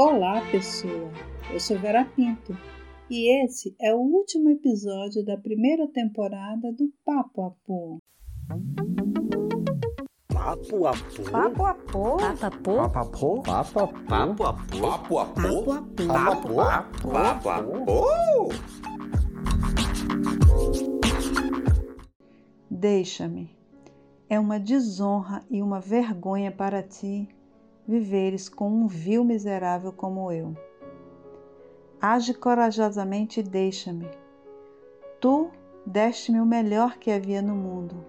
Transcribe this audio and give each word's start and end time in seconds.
Olá, 0.00 0.40
pessoa! 0.52 1.10
Eu 1.52 1.58
sou 1.58 1.76
Vera 1.76 2.04
Pinto 2.04 2.56
e 3.10 3.44
esse 3.44 3.74
é 3.80 3.92
o 3.92 3.98
último 3.98 4.48
episódio 4.48 5.24
da 5.24 5.36
primeira 5.36 5.88
temporada 5.88 6.72
do 6.72 6.88
Papo 7.04 7.42
Apô. 7.42 7.98
Papo 10.32 10.86
Apô? 10.86 11.22
Papo 11.32 11.64
Apô? 11.64 12.16
Papo 12.16 13.00
Apô? 13.00 13.42
Papo? 13.42 13.74
Papo 14.06 14.44
Apô? 14.44 14.62
Papo 14.78 15.18
Apô? 15.18 15.64
Papo 16.06 16.60
Apô? 16.60 17.10
Papo 17.10 17.48
Apô? 17.48 18.48
Deixa-me. 22.70 23.50
É 24.30 24.38
uma 24.38 24.60
desonra 24.60 25.44
e 25.50 25.60
uma 25.60 25.80
vergonha 25.80 26.52
para 26.52 26.84
ti 26.84 27.28
viveres 27.88 28.50
com 28.50 28.68
um 28.68 28.86
vil 28.86 29.24
miserável 29.24 29.90
como 29.90 30.30
eu. 30.30 30.54
Age 31.98 32.34
corajosamente 32.34 33.40
e 33.40 33.42
deixa-me. 33.42 34.06
Tu 35.18 35.50
deste-me 35.86 36.38
o 36.38 36.44
melhor 36.44 36.98
que 36.98 37.10
havia 37.10 37.40
no 37.40 37.54
mundo, 37.54 38.04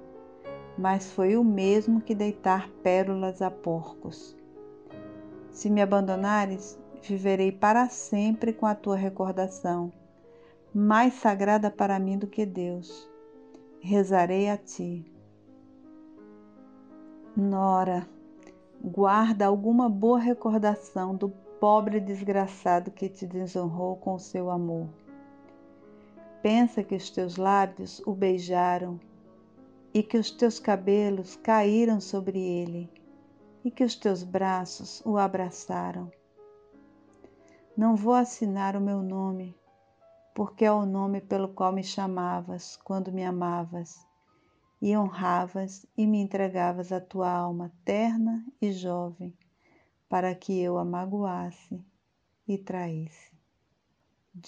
mas 0.78 1.10
foi 1.14 1.38
o 1.38 1.46
mesmo 1.46 2.02
que 2.02 2.14
deitar 2.14 2.70
pérolas 2.84 3.42
a 3.42 3.50
porcos. 3.50 4.36
Se 5.50 5.70
me 5.70 5.82
abandonares, 5.82 6.78
viverei 7.02 7.52
para 7.52 7.88
sempre 7.88 8.52
com 8.52 8.66
a 8.66 8.76
tua 8.76 8.98
recordação, 8.98 9.94
mais 10.74 11.14
sagrada 11.14 11.72
para 11.72 11.98
mim 11.98 12.18
do 12.18 12.28
que 12.28 12.46
Deus. 12.46 13.10
Rezarei 13.80 14.50
a 14.50 14.58
ti. 14.58 15.10
Nora, 17.36 18.06
guarda 18.84 19.46
alguma 19.46 19.90
boa 19.90 20.20
recordação 20.20 21.16
do 21.16 21.30
pobre 21.60 22.00
desgraçado 22.00 22.92
que 22.92 23.10
te 23.10 23.28
desonrou 23.28 23.98
com 23.98 24.16
o 24.16 24.20
seu 24.20 24.50
amor. 24.50 24.88
Pensa 26.42 26.84
que 26.84 26.96
os 26.96 27.10
teus 27.10 27.36
lábios 27.36 28.02
o 28.06 28.14
beijaram 28.14 29.00
e 29.94 30.02
que 30.02 30.18
os 30.18 30.32
teus 30.32 30.60
cabelos 30.60 31.36
caíram 31.36 32.00
sobre 32.00 32.40
ele 32.40 32.90
e 33.64 33.70
que 33.70 33.84
os 33.84 33.96
teus 33.96 34.24
braços 34.24 35.02
o 35.06 35.18
abraçaram. 35.18 36.10
Não 37.76 37.96
vou 37.96 38.14
assinar 38.14 38.76
o 38.76 38.82
meu 38.82 39.02
nome, 39.02 39.56
porque 40.34 40.64
é 40.64 40.72
o 40.72 40.86
nome 40.86 41.20
pelo 41.20 41.50
qual 41.50 41.74
me 41.74 41.84
chamavas 41.84 42.78
quando 42.78 43.12
me 43.12 43.26
amavas 43.26 44.09
e 44.82 44.96
honravas 44.96 45.86
e 45.98 46.08
me 46.08 46.20
entregavas 46.20 46.92
a 46.92 47.02
tua 47.02 47.30
alma 47.30 47.72
terna 47.84 48.46
e 48.62 48.72
jovem, 48.72 49.34
para 50.08 50.34
que 50.34 50.58
eu 50.60 50.78
a 50.78 50.86
magoasse 50.86 51.80
e 52.48 52.58
traísse. 52.58 53.32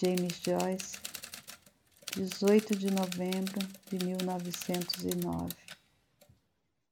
James 0.00 0.40
Joyce, 0.40 0.98
18 2.16 2.76
de 2.76 2.90
novembro 2.90 3.58
de 3.90 4.04
1909. 4.04 5.54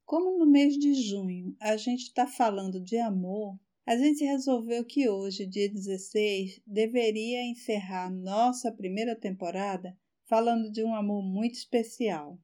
Como 0.04 0.38
no 0.38 0.44
mês 0.44 0.76
de 0.76 0.92
junho 0.94 1.56
a 1.60 1.76
gente 1.76 2.02
está 2.02 2.26
falando 2.26 2.80
de 2.80 2.98
amor, 2.98 3.58
a 3.86 3.96
gente 3.96 4.24
resolveu 4.24 4.84
que 4.84 5.08
hoje, 5.08 5.46
dia 5.46 5.68
16, 5.68 6.60
deveria 6.66 7.42
encerrar 7.44 8.10
nossa 8.10 8.70
primeira 8.70 9.16
temporada 9.16 9.96
falando 10.26 10.70
de 10.70 10.84
um 10.84 10.94
amor 10.94 11.22
muito 11.22 11.54
especial. 11.54 12.38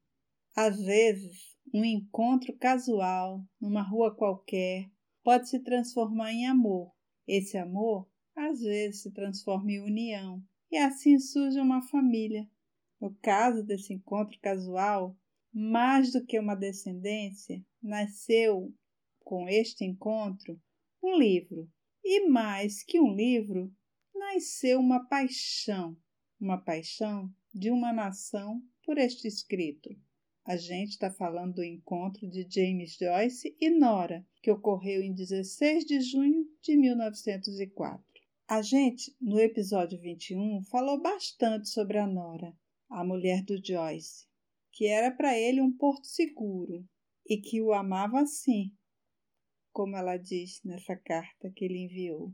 Às 0.59 0.81
vezes, 0.81 1.55
um 1.71 1.85
encontro 1.85 2.51
casual 2.57 3.45
numa 3.61 3.83
rua 3.83 4.15
qualquer 4.15 4.89
pode 5.23 5.47
se 5.47 5.59
transformar 5.59 6.33
em 6.33 6.47
amor. 6.47 6.91
Esse 7.27 7.59
amor, 7.59 8.09
às 8.35 8.61
vezes, 8.61 9.03
se 9.03 9.11
transforma 9.11 9.71
em 9.71 9.79
união 9.79 10.43
e 10.71 10.77
assim 10.77 11.19
surge 11.19 11.59
uma 11.59 11.83
família. 11.83 12.49
No 12.99 13.13
caso 13.21 13.63
desse 13.63 13.93
encontro 13.93 14.39
casual, 14.41 15.15
mais 15.53 16.11
do 16.11 16.25
que 16.25 16.39
uma 16.39 16.55
descendência, 16.55 17.63
nasceu 17.79 18.73
com 19.23 19.47
este 19.47 19.85
encontro 19.85 20.59
um 21.03 21.19
livro. 21.19 21.69
E 22.03 22.27
mais 22.27 22.83
que 22.83 22.99
um 22.99 23.13
livro, 23.13 23.71
nasceu 24.11 24.79
uma 24.79 25.07
paixão, 25.07 25.95
uma 26.41 26.57
paixão 26.57 27.31
de 27.53 27.69
uma 27.69 27.93
nação 27.93 28.59
por 28.83 28.97
este 28.97 29.27
escrito. 29.27 29.95
A 30.47 30.55
gente 30.55 30.91
está 30.91 31.11
falando 31.11 31.55
do 31.55 31.63
encontro 31.63 32.25
de 32.25 32.47
James 32.49 32.95
Joyce 32.95 33.53
e 33.59 33.69
Nora, 33.69 34.25
que 34.41 34.49
ocorreu 34.49 35.01
em 35.01 35.13
16 35.13 35.83
de 35.83 35.99
junho 35.99 36.47
de 36.61 36.77
1904. 36.77 38.01
A 38.47 38.61
gente, 38.61 39.13
no 39.19 39.37
episódio 39.41 39.99
21, 39.99 40.63
falou 40.71 41.01
bastante 41.01 41.67
sobre 41.67 41.97
a 41.97 42.07
Nora, 42.07 42.55
a 42.89 43.03
mulher 43.03 43.43
do 43.43 43.61
Joyce, 43.61 44.25
que 44.71 44.85
era 44.85 45.11
para 45.11 45.37
ele 45.37 45.59
um 45.59 45.75
porto 45.75 46.07
seguro 46.07 46.87
e 47.27 47.41
que 47.41 47.61
o 47.61 47.73
amava 47.73 48.21
assim, 48.21 48.71
como 49.73 49.97
ela 49.97 50.15
diz 50.15 50.61
nessa 50.63 50.95
carta 50.95 51.51
que 51.53 51.65
ele 51.65 51.79
enviou. 51.79 52.31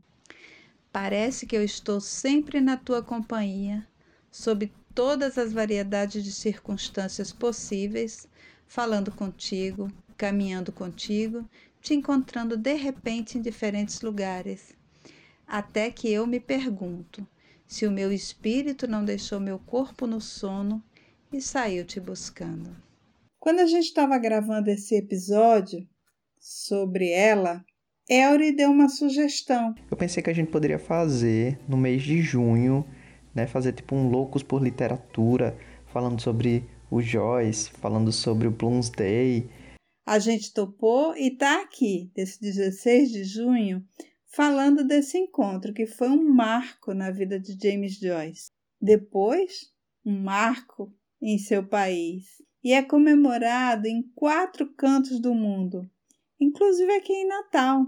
Parece 0.92 1.48
que 1.48 1.56
eu 1.56 1.64
estou 1.64 2.00
sempre 2.00 2.60
na 2.60 2.76
tua 2.76 3.02
companhia, 3.02 3.84
sob 4.30 4.70
todas 4.94 5.36
as 5.36 5.52
variedades 5.52 6.22
de 6.22 6.32
circunstâncias 6.32 7.32
possíveis, 7.32 8.28
falando 8.66 9.10
contigo, 9.10 9.90
caminhando 10.16 10.72
contigo, 10.72 11.48
te 11.80 11.94
encontrando 11.94 12.56
de 12.56 12.74
repente 12.74 13.36
em 13.36 13.42
diferentes 13.42 14.00
lugares. 14.00 14.74
Até 15.46 15.90
que 15.90 16.10
eu 16.10 16.26
me 16.26 16.40
pergunto 16.40 17.26
se 17.66 17.86
o 17.86 17.90
meu 17.90 18.12
espírito 18.12 18.86
não 18.86 19.04
deixou 19.04 19.40
meu 19.40 19.58
corpo 19.58 20.06
no 20.06 20.20
sono 20.20 20.82
e 21.32 21.40
saiu 21.40 21.84
te 21.84 21.98
buscando. 21.98 22.74
Quando 23.38 23.60
a 23.60 23.66
gente 23.66 23.86
estava 23.86 24.16
gravando 24.16 24.70
esse 24.70 24.94
episódio 24.94 25.86
sobre 26.38 27.10
ela, 27.10 27.64
Elry 28.08 28.52
deu 28.52 28.70
uma 28.70 28.88
sugestão. 28.88 29.74
Eu 29.90 29.96
pensei 29.96 30.22
que 30.22 30.30
a 30.30 30.34
gente 30.34 30.50
poderia 30.50 30.78
fazer 30.78 31.58
no 31.68 31.76
mês 31.76 32.02
de 32.02 32.22
junho 32.22 32.86
né? 33.34 33.46
Fazer 33.46 33.72
tipo 33.72 33.94
um 33.94 34.08
Loucos 34.08 34.42
por 34.42 34.62
Literatura, 34.62 35.56
falando 35.86 36.20
sobre 36.20 36.68
o 36.90 37.00
Joyce, 37.00 37.70
falando 37.70 38.12
sobre 38.12 38.46
o 38.46 38.50
Bloomsday. 38.50 39.48
A 40.06 40.18
gente 40.18 40.52
topou 40.52 41.16
e 41.16 41.28
está 41.28 41.62
aqui, 41.62 42.10
desse 42.14 42.40
16 42.40 43.10
de 43.10 43.24
junho, 43.24 43.84
falando 44.26 44.86
desse 44.86 45.16
encontro 45.18 45.72
que 45.72 45.86
foi 45.86 46.08
um 46.08 46.28
marco 46.32 46.92
na 46.92 47.10
vida 47.10 47.40
de 47.40 47.56
James 47.60 47.98
Joyce. 47.98 48.50
Depois, 48.80 49.72
um 50.04 50.20
marco 50.20 50.92
em 51.20 51.38
seu 51.38 51.66
país. 51.66 52.42
E 52.62 52.72
é 52.72 52.82
comemorado 52.82 53.86
em 53.86 54.02
quatro 54.14 54.72
cantos 54.74 55.20
do 55.20 55.34
mundo, 55.34 55.88
inclusive 56.40 56.92
aqui 56.92 57.12
em 57.12 57.26
Natal. 57.26 57.86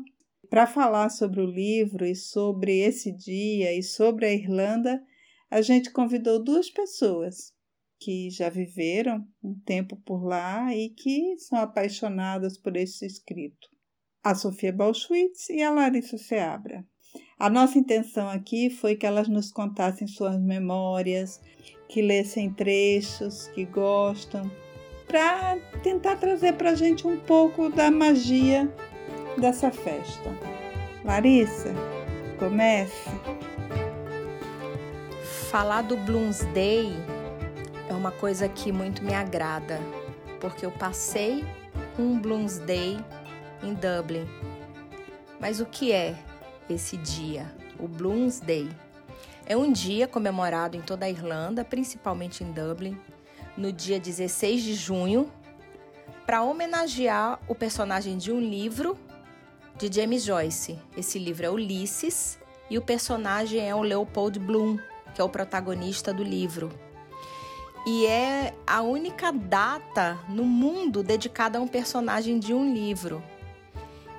Para 0.49 0.67
falar 0.67 1.09
sobre 1.11 1.41
o 1.41 1.47
livro 1.47 2.05
e 2.05 2.15
sobre 2.15 2.79
esse 2.79 3.11
dia 3.11 3.77
e 3.77 3.83
sobre 3.83 4.27
a 4.27 4.33
Irlanda, 4.33 5.03
a 5.51 5.63
gente 5.63 5.91
convidou 5.91 6.43
duas 6.43 6.71
pessoas 6.71 7.55
que 7.99 8.31
já 8.31 8.49
viveram 8.49 9.27
um 9.43 9.55
tempo 9.65 9.97
por 10.05 10.25
lá 10.25 10.75
e 10.75 10.91
que 10.91 11.37
são 11.39 11.59
apaixonadas 11.59 12.59
por 12.59 12.77
esse 12.77 13.07
escrito. 13.07 13.69
A 14.23 14.35
Sofia 14.35 14.73
Balschwitz 14.73 15.49
e 15.51 15.63
a 15.63 15.71
Larissa 15.71 16.19
Seabra. 16.19 16.85
A 17.39 17.49
nossa 17.49 17.79
intenção 17.79 18.29
aqui 18.29 18.69
foi 18.69 18.97
que 18.97 19.07
elas 19.07 19.29
nos 19.29 19.51
contassem 19.51 20.07
suas 20.07 20.39
memórias, 20.41 21.41
que 21.89 22.03
lessem 22.03 22.53
trechos 22.53 23.47
que 23.49 23.65
gostam, 23.65 24.51
para 25.07 25.57
tentar 25.83 26.17
trazer 26.17 26.55
para 26.55 26.71
a 26.71 26.75
gente 26.75 27.07
um 27.07 27.19
pouco 27.21 27.71
da 27.71 27.91
magia 27.91 28.71
dessa 29.39 29.71
festa. 29.71 30.31
Larissa, 31.05 31.73
comece 32.39 33.09
falar 35.57 35.81
do 35.81 35.97
Bloomsday 35.97 36.93
é 37.89 37.95
uma 37.95 38.13
coisa 38.13 38.47
que 38.47 38.71
muito 38.71 39.03
me 39.03 39.15
agrada, 39.15 39.81
porque 40.39 40.67
eu 40.67 40.71
passei 40.71 41.47
um 41.99 42.21
Bloomsday 42.21 43.03
em 43.63 43.73
Dublin. 43.73 44.29
Mas 45.41 45.59
o 45.59 45.65
que 45.65 45.93
é 45.93 46.15
esse 46.69 46.99
dia, 46.99 47.51
o 47.79 47.89
Bloomsday? 47.89 48.69
É 49.47 49.57
um 49.57 49.73
dia 49.73 50.07
comemorado 50.07 50.77
em 50.77 50.83
toda 50.83 51.07
a 51.07 51.09
Irlanda, 51.09 51.65
principalmente 51.65 52.45
em 52.45 52.53
Dublin, 52.53 53.01
no 53.57 53.73
dia 53.73 53.99
16 53.99 54.63
de 54.63 54.75
junho, 54.75 55.33
para 56.27 56.43
homenagear 56.43 57.41
o 57.49 57.55
personagem 57.55 58.19
de 58.19 58.31
um 58.31 58.41
livro 58.41 58.95
de 59.79 59.91
James 59.91 60.23
Joyce. 60.23 60.79
Esse 60.95 61.19
livro 61.19 61.47
é 61.47 61.51
Ulisses 61.51 62.39
e 62.69 62.77
o 62.77 62.83
personagem 62.83 63.67
é 63.67 63.75
o 63.75 63.81
Leopold 63.81 64.39
Bloom, 64.39 64.77
que 65.17 65.21
é 65.23 65.25
o 65.25 65.29
protagonista 65.31 66.13
do 66.13 66.23
livro. 66.23 66.71
E 67.87 68.05
é 68.05 68.53
a 68.67 68.83
única 68.83 69.33
data 69.33 70.19
no 70.29 70.45
mundo 70.45 71.03
dedicada 71.03 71.59
a 71.59 71.63
um 71.63 71.67
personagem 71.67 72.39
de 72.39 72.53
um 72.53 72.75
livro. 72.75 73.23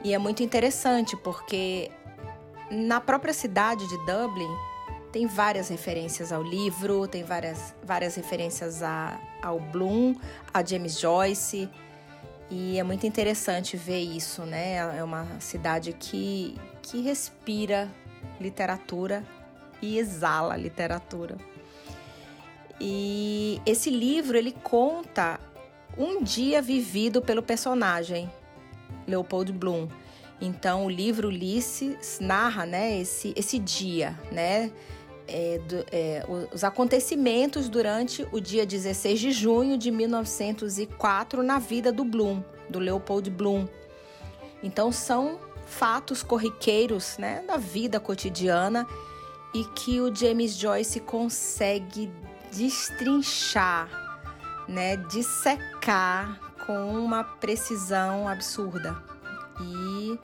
E 0.03 0.11
é 0.11 0.17
muito 0.17 0.41
interessante 0.41 1.15
porque 1.15 1.91
na 2.71 2.99
própria 2.99 3.33
cidade 3.33 3.87
de 3.87 3.97
Dublin, 4.05 4.49
tem 5.11 5.27
várias 5.27 5.69
referências 5.69 6.31
ao 6.31 6.41
livro, 6.41 7.07
tem 7.07 7.23
várias, 7.23 7.75
várias 7.83 8.15
referências 8.15 8.81
a, 8.81 9.19
ao 9.41 9.59
Bloom, 9.59 10.15
a 10.51 10.65
James 10.65 10.99
Joyce. 10.99 11.69
E 12.49 12.79
é 12.79 12.83
muito 12.83 13.05
interessante 13.05 13.77
ver 13.77 13.99
isso, 13.99 14.43
né? 14.43 14.97
É 14.97 15.03
uma 15.03 15.27
cidade 15.39 15.93
que, 15.93 16.57
que 16.81 17.01
respira 17.01 17.87
literatura 18.39 19.23
e 19.81 19.97
exala 19.97 20.55
literatura. 20.55 21.37
E 22.79 23.61
esse 23.65 23.89
livro 23.89 24.37
ele 24.37 24.51
conta 24.51 25.39
um 25.97 26.23
dia 26.23 26.61
vivido 26.61 27.21
pelo 27.21 27.41
personagem 27.41 28.29
Leopold 29.07 29.51
Bloom. 29.51 29.87
Então 30.39 30.85
o 30.85 30.89
livro 30.89 31.29
Ulisses 31.29 32.19
narra, 32.19 32.65
né, 32.65 32.99
esse, 32.99 33.33
esse 33.35 33.57
dia, 33.57 34.17
né, 34.31 34.71
é, 35.27 35.59
do, 35.67 35.85
é, 35.91 36.23
os 36.53 36.63
acontecimentos 36.63 37.67
durante 37.67 38.27
o 38.31 38.39
dia 38.39 38.65
16 38.65 39.19
de 39.19 39.31
junho 39.31 39.77
de 39.77 39.89
1904 39.89 41.41
na 41.41 41.57
vida 41.57 41.91
do 41.91 42.05
Bloom, 42.05 42.43
do 42.69 42.77
Leopold 42.77 43.29
Bloom. 43.31 43.67
Então 44.61 44.91
são 44.91 45.39
fatos 45.65 46.21
corriqueiros, 46.21 47.17
né, 47.17 47.43
da 47.47 47.57
vida 47.57 47.99
cotidiana 47.99 48.87
e 49.53 49.63
que 49.63 49.99
o 50.01 50.13
James 50.13 50.57
Joyce 50.57 50.99
consegue 50.99 52.11
destrinchar, 52.51 53.89
né, 54.67 54.97
dissecar 54.97 56.39
com 56.65 56.93
uma 56.99 57.23
precisão 57.23 58.27
absurda. 58.27 59.01
E 59.61 60.19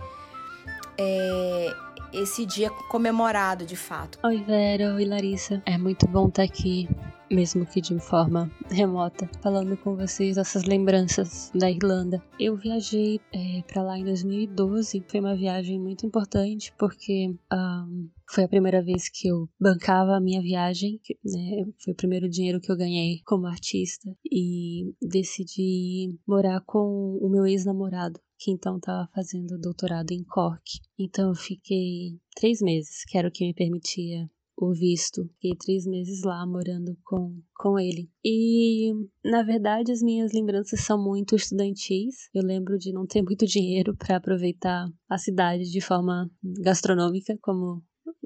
é, 0.97 1.75
esse 2.11 2.45
dia 2.45 2.69
comemorado 2.89 3.65
de 3.65 3.75
fato. 3.75 4.19
Oi, 4.23 4.43
Vera, 4.43 4.93
oi, 4.93 5.05
Larissa. 5.05 5.61
É 5.65 5.77
muito 5.77 6.07
bom 6.07 6.27
estar 6.27 6.43
aqui 6.43 6.87
mesmo 7.33 7.65
que 7.65 7.81
de 7.81 7.97
forma 7.99 8.51
remota, 8.69 9.29
falando 9.41 9.75
com 9.77 9.95
vocês 9.95 10.37
essas 10.37 10.63
lembranças 10.63 11.51
da 11.53 11.69
Irlanda. 11.69 12.23
Eu 12.39 12.55
viajei 12.55 13.19
é, 13.33 13.61
para 13.67 13.81
lá 13.81 13.97
em 13.97 14.03
2012, 14.03 15.03
foi 15.07 15.19
uma 15.19 15.35
viagem 15.35 15.79
muito 15.79 16.05
importante 16.05 16.73
porque 16.77 17.35
um, 17.51 18.09
foi 18.29 18.43
a 18.43 18.47
primeira 18.47 18.81
vez 18.81 19.09
que 19.09 19.27
eu 19.27 19.49
bancava 19.59 20.15
a 20.15 20.21
minha 20.21 20.41
viagem, 20.41 20.99
né? 21.25 21.65
Foi 21.83 21.93
o 21.93 21.97
primeiro 21.97 22.29
dinheiro 22.29 22.61
que 22.61 22.71
eu 22.71 22.77
ganhei 22.77 23.21
como 23.25 23.47
artista 23.47 24.09
e 24.31 24.93
decidi 25.01 26.15
morar 26.27 26.61
com 26.61 27.17
o 27.21 27.29
meu 27.29 27.45
ex-namorado 27.45 28.19
que 28.43 28.51
então 28.51 28.75
estava 28.75 29.07
fazendo 29.15 29.57
doutorado 29.57 30.11
em 30.11 30.21
Cork. 30.23 30.81
Então 30.99 31.29
eu 31.29 31.35
fiquei 31.35 32.19
três 32.35 32.61
meses, 32.61 33.05
que 33.05 33.17
era 33.17 33.29
o 33.29 33.31
que 33.31 33.45
me 33.45 33.53
permitia 33.53 34.29
o 34.69 34.73
visto. 34.73 35.27
Fiquei 35.33 35.55
três 35.55 35.85
meses 35.85 36.23
lá 36.23 36.45
morando 36.45 36.97
com, 37.03 37.41
com 37.55 37.79
ele. 37.79 38.09
E, 38.23 38.93
na 39.23 39.43
verdade, 39.43 39.91
as 39.91 40.01
minhas 40.01 40.31
lembranças 40.31 40.81
são 40.81 41.01
muito 41.01 41.35
estudantis. 41.35 42.29
Eu 42.33 42.43
lembro 42.43 42.77
de 42.77 42.91
não 42.91 43.05
ter 43.05 43.21
muito 43.21 43.45
dinheiro 43.45 43.95
para 43.95 44.17
aproveitar 44.17 44.87
a 45.09 45.17
cidade 45.17 45.71
de 45.71 45.81
forma 45.81 46.29
gastronômica, 46.43 47.37
como 47.41 47.83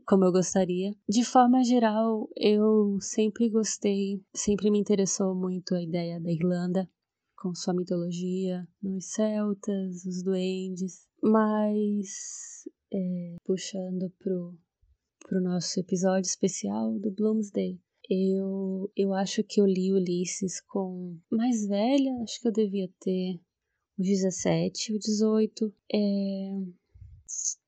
como 0.08 0.24
eu 0.24 0.32
gostaria. 0.32 0.94
De 1.08 1.24
forma 1.24 1.64
geral, 1.66 2.30
eu 2.38 2.98
sempre 3.02 3.50
gostei, 3.50 4.22
sempre 4.34 4.72
me 4.72 4.80
interessou 4.80 5.36
muito 5.36 5.76
a 5.76 5.84
ideia 5.84 6.20
da 6.20 6.32
Irlanda 6.32 6.90
com 7.36 7.54
sua 7.54 7.74
mitologia, 7.74 8.68
os 8.82 9.06
celtas, 9.06 10.06
os 10.06 10.24
duendes, 10.24 11.08
mas 11.22 12.64
é, 12.92 13.36
puxando 13.46 14.10
pro, 14.18 14.58
pro 15.28 15.42
nosso 15.42 15.80
episódio 15.80 16.28
especial 16.28 16.98
do 16.98 17.12
Bloomsday. 17.12 17.78
Eu, 18.10 18.90
eu 18.96 19.14
acho 19.14 19.44
que 19.44 19.60
eu 19.60 19.66
li 19.66 19.92
Ulisses 19.92 20.62
com 20.62 21.18
mais 21.30 21.68
velha, 21.68 22.12
acho 22.24 22.42
que 22.42 22.48
eu 22.48 22.54
devia 22.54 22.90
ter 23.02 23.38
os 24.00 24.08
17, 24.08 24.94
o 24.94 25.00
18. 25.00 25.74
É, 25.94 26.62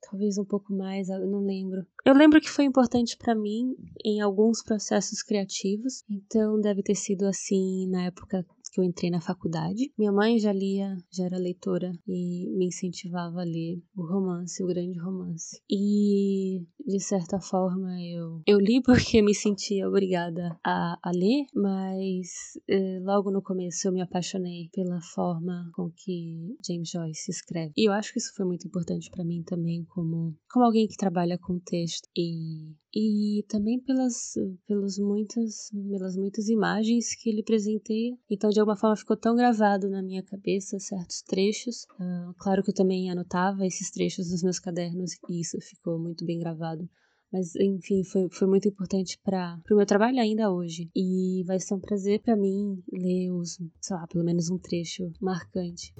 talvez 0.09 0.38
um 0.38 0.45
pouco 0.45 0.73
mais, 0.73 1.09
eu 1.09 1.27
não 1.27 1.41
lembro. 1.41 1.85
Eu 2.06 2.13
lembro 2.13 2.39
que 2.39 2.50
foi 2.50 2.63
importante 2.63 3.17
para 3.17 3.35
mim 3.35 3.75
em 4.03 4.21
alguns 4.21 4.63
processos 4.63 5.21
criativos, 5.21 6.03
então 6.09 6.61
deve 6.61 6.81
ter 6.81 6.95
sido 6.95 7.25
assim 7.25 7.88
na 7.89 8.06
época 8.06 8.45
que 8.71 8.80
eu 8.80 8.83
entrei 8.83 9.10
na 9.10 9.21
faculdade. 9.21 9.92
Minha 9.98 10.12
mãe 10.12 10.39
já 10.39 10.51
lia, 10.51 10.95
já 11.12 11.25
era 11.25 11.38
leitora 11.38 11.92
e 12.07 12.48
me 12.57 12.68
incentivava 12.68 13.42
a 13.42 13.45
ler 13.45 13.81
o 13.95 14.06
romance, 14.06 14.63
o 14.63 14.68
grande 14.68 15.00
romance. 15.00 15.62
E 15.69 16.62
de 16.86 17.00
certa 17.00 17.39
forma 17.39 18.01
eu 18.01 18.42
eu 18.45 18.60
li 18.60 18.81
porque 18.81 19.21
me 19.21 19.33
sentia 19.33 19.88
obrigada 19.88 20.57
a, 20.63 20.98
a 21.01 21.12
ler, 21.12 21.45
mas 21.54 22.27
eh, 22.68 23.00
logo 23.01 23.31
no 23.31 23.42
começo 23.42 23.88
eu 23.88 23.92
me 23.92 24.01
apaixonei 24.01 24.69
pela 24.74 25.01
forma 25.01 25.69
com 25.74 25.92
que 25.92 26.56
James 26.66 26.89
Joyce 26.89 27.31
escreve. 27.31 27.74
E 27.77 27.88
eu 27.88 27.94
acho 27.94 28.12
que 28.13 28.19
isso 28.19 28.33
foi 28.36 28.45
muito 28.45 28.68
importante 28.68 29.10
para 29.10 29.25
mim 29.25 29.44
também 29.44 29.86
como 29.86 30.36
como 30.51 30.66
alguém 30.66 30.88
que 30.88 30.98
trabalha 30.98 31.38
com 31.38 31.60
texto 31.60 32.07
e 32.16 32.74
e 32.94 33.45
também 33.47 33.80
pelas, 33.80 34.33
pelas, 34.68 34.97
muitas, 34.97 35.69
pelas 35.71 36.15
muitas 36.15 36.50
imagens 36.50 37.15
que 37.15 37.30
ele 37.30 37.44
presenteia. 37.44 38.18
Então, 38.30 38.50
de 38.50 38.59
alguma 38.59 38.75
forma, 38.75 38.95
ficou 38.95 39.15
tão 39.15 39.36
gravado 39.36 39.89
na 39.89 40.01
minha 40.01 40.24
cabeça 40.24 40.80
certos 40.80 41.21
trechos. 41.21 41.86
Uh, 42.00 42.33
claro 42.38 42.63
que 42.63 42.71
eu 42.71 42.75
também 42.75 43.12
anotava 43.12 43.65
esses 43.65 43.91
trechos 43.91 44.31
nos 44.31 44.44
meus 44.44 44.59
cadernos 44.59 45.12
e 45.30 45.39
isso 45.39 45.59
ficou 45.62 46.00
muito 46.00 46.25
bem 46.25 46.39
gravado. 46.39 46.89
Mas, 47.31 47.56
enfim, 47.56 48.03
foi, 48.03 48.27
foi 48.31 48.47
muito 48.47 48.68
importante 48.68 49.19
para 49.24 49.62
o 49.71 49.75
meu 49.75 49.85
trabalho 49.85 50.19
ainda 50.19 50.51
hoje. 50.51 50.89
E 50.95 51.44
vai 51.45 51.59
ser 51.59 51.75
um 51.75 51.80
prazer 51.80 52.21
para 52.21 52.35
mim 52.35 52.81
ler 52.92 53.31
os, 53.31 53.59
sei 53.80 53.95
lá, 53.95 54.07
pelo 54.07 54.24
menos 54.24 54.50
um 54.50 54.57
trecho 54.57 55.12
marcante. 55.21 55.94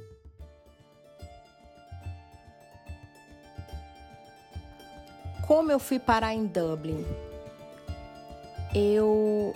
Como 5.49 5.71
eu 5.71 5.79
fui 5.79 5.97
parar 5.97 6.31
em 6.31 6.45
Dublin? 6.45 7.03
Eu 8.71 9.51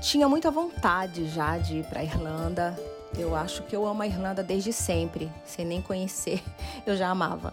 tinha 0.00 0.26
muita 0.26 0.50
vontade 0.50 1.28
já 1.28 1.58
de 1.58 1.80
ir 1.80 1.84
para 1.84 2.00
a 2.00 2.02
Irlanda. 2.02 2.74
Eu 3.14 3.36
acho 3.36 3.64
que 3.64 3.76
eu 3.76 3.86
amo 3.86 4.00
a 4.00 4.06
Irlanda 4.06 4.42
desde 4.42 4.72
sempre, 4.72 5.30
sem 5.44 5.62
nem 5.66 5.82
conhecer, 5.82 6.42
eu 6.86 6.96
já 6.96 7.10
amava. 7.10 7.52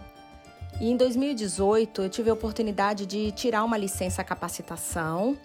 E 0.80 0.90
em 0.90 0.96
2018 0.96 2.04
eu 2.04 2.08
tive 2.08 2.30
a 2.30 2.32
oportunidade 2.32 3.04
de 3.04 3.30
tirar 3.32 3.64
uma 3.64 3.76
licença 3.76 4.24
capacitação. 4.24 5.36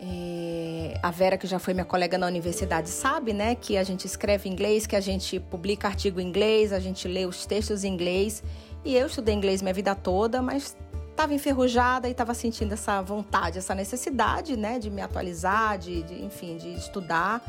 É, 0.00 0.98
a 1.02 1.10
Vera, 1.10 1.36
que 1.36 1.46
já 1.46 1.58
foi 1.58 1.74
minha 1.74 1.84
colega 1.84 2.16
na 2.16 2.26
universidade, 2.26 2.88
sabe, 2.88 3.34
né, 3.34 3.54
que 3.54 3.76
a 3.76 3.84
gente 3.84 4.06
escreve 4.06 4.48
em 4.48 4.52
inglês, 4.52 4.86
que 4.86 4.96
a 4.96 5.00
gente 5.02 5.38
publica 5.38 5.86
artigo 5.86 6.18
em 6.18 6.26
inglês, 6.26 6.72
a 6.72 6.80
gente 6.80 7.06
lê 7.06 7.26
os 7.26 7.44
textos 7.44 7.84
em 7.84 7.92
inglês. 7.92 8.42
E 8.82 8.96
eu 8.96 9.06
estudei 9.06 9.34
inglês 9.34 9.62
minha 9.62 9.72
vida 9.72 9.94
toda, 9.94 10.42
mas 10.42 10.76
estava 11.14 11.32
enferrujada 11.32 12.08
e 12.08 12.10
estava 12.10 12.34
sentindo 12.34 12.74
essa 12.74 13.00
vontade, 13.00 13.58
essa 13.58 13.74
necessidade, 13.74 14.56
né, 14.56 14.78
de 14.78 14.90
me 14.90 15.00
atualizar, 15.00 15.78
de, 15.78 16.02
de, 16.02 16.22
enfim, 16.22 16.56
de 16.56 16.74
estudar. 16.74 17.40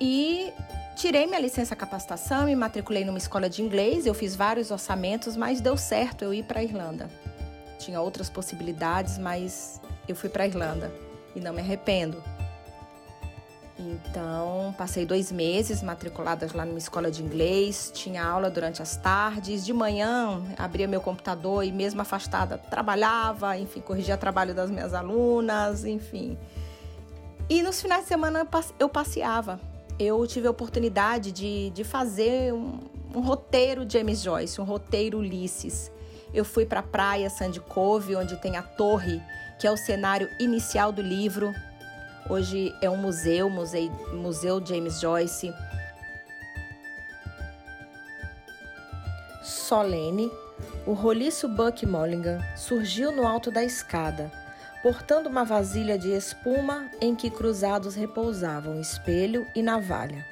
E 0.00 0.52
tirei 0.94 1.26
minha 1.26 1.40
licença 1.40 1.74
capacitação, 1.74 2.44
me 2.44 2.54
matriculei 2.54 3.04
numa 3.04 3.18
escola 3.18 3.48
de 3.48 3.62
inglês, 3.62 4.06
eu 4.06 4.14
fiz 4.14 4.36
vários 4.36 4.70
orçamentos, 4.70 5.36
mas 5.36 5.60
deu 5.60 5.76
certo 5.76 6.22
eu 6.22 6.32
ir 6.32 6.44
para 6.44 6.60
a 6.60 6.62
Irlanda. 6.62 7.08
Tinha 7.78 8.00
outras 8.00 8.28
possibilidades, 8.28 9.16
mas 9.16 9.80
eu 10.06 10.14
fui 10.14 10.28
para 10.28 10.44
a 10.44 10.46
Irlanda 10.46 10.92
e 11.34 11.40
não 11.40 11.54
me 11.54 11.60
arrependo. 11.60 12.22
Então, 13.80 14.74
passei 14.76 15.06
dois 15.06 15.32
meses 15.32 15.82
matriculadas 15.82 16.52
lá 16.52 16.66
numa 16.66 16.78
escola 16.78 17.10
de 17.10 17.22
inglês, 17.22 17.90
tinha 17.94 18.22
aula 18.22 18.50
durante 18.50 18.82
as 18.82 18.94
tardes, 18.96 19.64
de 19.64 19.72
manhã 19.72 20.42
abria 20.58 20.86
meu 20.86 21.00
computador 21.00 21.64
e, 21.64 21.72
mesmo 21.72 22.02
afastada, 22.02 22.58
trabalhava, 22.58 23.56
enfim, 23.56 23.80
corrigia 23.80 24.18
trabalho 24.18 24.54
das 24.54 24.70
minhas 24.70 24.92
alunas, 24.92 25.86
enfim. 25.86 26.36
E 27.48 27.62
nos 27.62 27.80
finais 27.80 28.02
de 28.02 28.08
semana 28.08 28.46
eu 28.78 28.88
passeava. 28.88 29.58
Eu 29.98 30.26
tive 30.26 30.46
a 30.46 30.50
oportunidade 30.50 31.32
de, 31.32 31.70
de 31.70 31.82
fazer 31.82 32.52
um, 32.52 32.80
um 33.14 33.20
roteiro 33.20 33.88
James 33.88 34.22
Joyce, 34.22 34.60
um 34.60 34.64
roteiro 34.64 35.18
Ulisses. 35.18 35.90
Eu 36.34 36.44
fui 36.44 36.66
para 36.66 36.80
a 36.80 36.82
praia 36.82 37.30
Sandy 37.30 37.60
Cove, 37.60 38.14
onde 38.14 38.36
tem 38.36 38.56
a 38.56 38.62
torre, 38.62 39.22
que 39.58 39.66
é 39.66 39.70
o 39.70 39.76
cenário 39.76 40.28
inicial 40.38 40.92
do 40.92 41.02
livro, 41.02 41.52
Hoje 42.28 42.74
é 42.80 42.88
um 42.88 42.96
museu, 42.96 43.50
museu, 43.50 43.90
museu 44.12 44.64
James 44.64 45.00
Joyce. 45.00 45.52
Solene, 49.42 50.30
o 50.86 50.92
roliço 50.92 51.48
Buck 51.48 51.84
Mulligan 51.86 52.40
surgiu 52.56 53.10
no 53.10 53.26
alto 53.26 53.50
da 53.50 53.64
escada, 53.64 54.30
portando 54.82 55.28
uma 55.28 55.44
vasilha 55.44 55.98
de 55.98 56.10
espuma 56.10 56.90
em 57.00 57.14
que 57.14 57.30
cruzados 57.30 57.94
repousavam 57.94 58.80
espelho 58.80 59.44
e 59.54 59.62
navalha. 59.62 60.24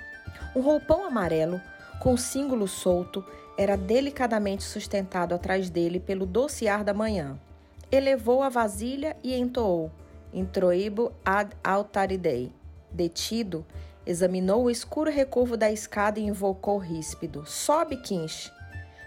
Um 0.55 0.61
roupão 0.61 1.05
amarelo, 1.05 1.61
com 2.01 2.17
símbolo 2.17 2.69
solto, 2.69 3.25
era 3.57 3.77
delicadamente 3.77 4.63
sustentado 4.63 5.35
atrás 5.35 5.69
dele 5.69 5.99
pelo 5.99 6.27
doce 6.27 6.69
ar 6.69 6.85
da 6.85 6.95
manhã. 6.95 7.37
Elevou 7.91 8.43
a 8.43 8.49
vasilha 8.49 9.17
e 9.23 9.35
entoou: 9.35 9.91
Introibo 10.33 11.13
ad 11.25 11.55
altaridei. 11.63 12.53
Detido, 12.91 13.67
examinou 14.07 14.65
o 14.65 14.71
escuro 14.71 15.11
recurvo 15.11 15.57
da 15.57 15.71
escada 15.71 16.19
e 16.19 16.25
invocou 16.25 16.79
ríspido: 16.79 17.45
Sobe, 17.47 17.97
Quinche! 17.99 18.51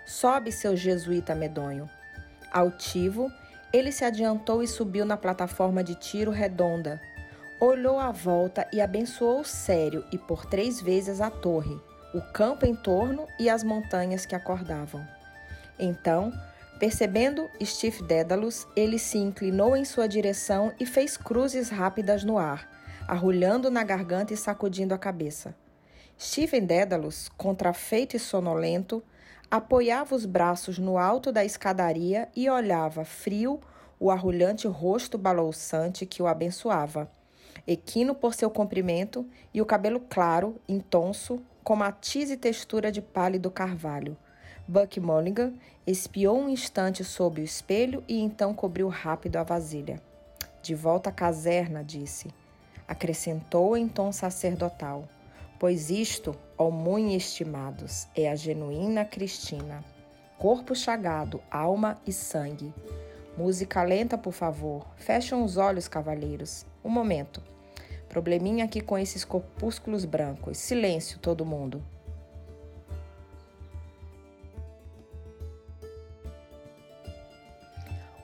Sobe, 0.05 0.51
seu 0.51 0.75
jesuíta 0.75 1.33
medonho. 1.33 1.89
Altivo, 2.51 3.31
ele 3.71 3.91
se 3.91 4.03
adiantou 4.03 4.61
e 4.61 4.67
subiu 4.67 5.05
na 5.05 5.15
plataforma 5.15 5.83
de 5.83 5.95
tiro 5.95 6.31
redonda. 6.31 7.01
Olhou 7.59 7.99
à 7.99 8.11
volta 8.11 8.67
e 8.73 8.81
abençoou 8.81 9.43
sério 9.43 10.03
e 10.11 10.17
por 10.17 10.45
três 10.45 10.81
vezes 10.81 11.21
a 11.21 11.29
torre, 11.29 11.79
o 12.13 12.21
campo 12.33 12.65
em 12.65 12.75
torno 12.75 13.27
e 13.39 13.49
as 13.49 13.63
montanhas 13.63 14.25
que 14.25 14.35
acordavam. 14.35 15.07
Então, 15.79 16.33
percebendo 16.81 17.47
Steve 17.63 18.01
Dédalus, 18.01 18.67
ele 18.75 18.97
se 18.97 19.19
inclinou 19.19 19.77
em 19.77 19.85
sua 19.85 20.07
direção 20.07 20.73
e 20.79 20.85
fez 20.87 21.15
cruzes 21.15 21.69
rápidas 21.69 22.23
no 22.23 22.39
ar, 22.39 22.67
arrulhando 23.07 23.69
na 23.69 23.83
garganta 23.83 24.33
e 24.33 24.37
sacudindo 24.37 24.91
a 24.91 24.97
cabeça. 24.97 25.53
Stephen 26.19 26.65
Dédalus, 26.65 27.29
contrafeito 27.37 28.15
e 28.15 28.19
sonolento, 28.19 29.03
apoiava 29.51 30.15
os 30.15 30.25
braços 30.25 30.79
no 30.79 30.97
alto 30.97 31.31
da 31.31 31.45
escadaria 31.45 32.27
e 32.35 32.49
olhava, 32.49 33.05
frio, 33.05 33.61
o 33.99 34.09
arrulhante 34.09 34.67
rosto 34.67 35.19
balouçante 35.19 36.07
que 36.07 36.23
o 36.23 36.25
abençoava, 36.25 37.11
equino 37.67 38.15
por 38.15 38.33
seu 38.33 38.49
comprimento 38.49 39.23
e 39.53 39.61
o 39.61 39.67
cabelo 39.67 39.99
claro, 39.99 40.59
intonso, 40.67 41.43
com 41.63 41.75
matiz 41.75 42.31
e 42.31 42.37
textura 42.37 42.91
de 42.91 43.03
pálido 43.03 43.51
carvalho. 43.51 44.17
Buck 44.67 44.99
Mulligan 44.99 45.53
espiou 45.85 46.39
um 46.39 46.49
instante 46.49 47.03
sob 47.03 47.41
o 47.41 47.43
espelho 47.43 48.03
e 48.07 48.19
então 48.19 48.53
cobriu 48.53 48.87
rápido 48.87 49.37
a 49.37 49.43
vasilha. 49.43 50.01
De 50.61 50.75
volta 50.75 51.09
à 51.09 51.13
caserna, 51.13 51.83
disse. 51.83 52.29
Acrescentou 52.87 53.75
em 53.75 53.87
tom 53.87 54.11
sacerdotal 54.11 55.07
pois 55.61 55.91
isto, 55.91 56.35
ó 56.57 56.71
muito 56.71 57.15
estimados, 57.15 58.07
é 58.15 58.31
a 58.31 58.35
genuína 58.35 59.05
Cristina. 59.05 59.85
Corpo 60.39 60.73
chagado, 60.73 61.39
alma 61.51 62.01
e 62.03 62.11
sangue. 62.11 62.73
Música 63.37 63.83
lenta, 63.83 64.17
por 64.17 64.33
favor. 64.33 64.87
Fecham 64.95 65.43
os 65.43 65.57
olhos, 65.57 65.87
cavalheiros. 65.87 66.65
Um 66.83 66.89
momento. 66.89 67.43
Probleminha 68.09 68.65
aqui 68.65 68.81
com 68.81 68.97
esses 68.97 69.23
corpúsculos 69.23 70.03
brancos. 70.03 70.57
Silêncio, 70.57 71.19
todo 71.19 71.45
mundo. 71.45 71.79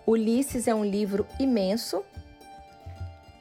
Ulisses 0.07 0.67
é 0.67 0.73
um 0.73 0.85
livro 0.85 1.27
imenso 1.37 2.03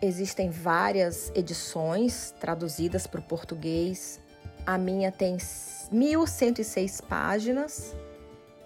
Existem 0.00 0.50
várias 0.50 1.32
edições 1.35 2.35
traduzidas 2.38 3.06
para 3.06 3.18
o 3.18 3.23
português. 3.23 4.20
A 4.66 4.76
minha 4.76 5.11
tem 5.11 5.38
1106 5.90 7.00
páginas. 7.00 7.94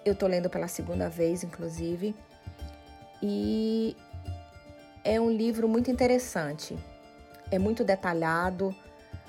Eu 0.03 0.11
estou 0.11 0.27
lendo 0.27 0.49
pela 0.49 0.67
segunda 0.67 1.07
vez, 1.07 1.41
inclusive. 1.41 2.13
E 3.23 3.95
é 5.05 5.21
um 5.21 5.31
livro 5.31 5.69
muito 5.69 5.89
interessante. 5.89 6.77
É 7.49 7.57
muito 7.57 7.83
detalhado. 7.83 8.75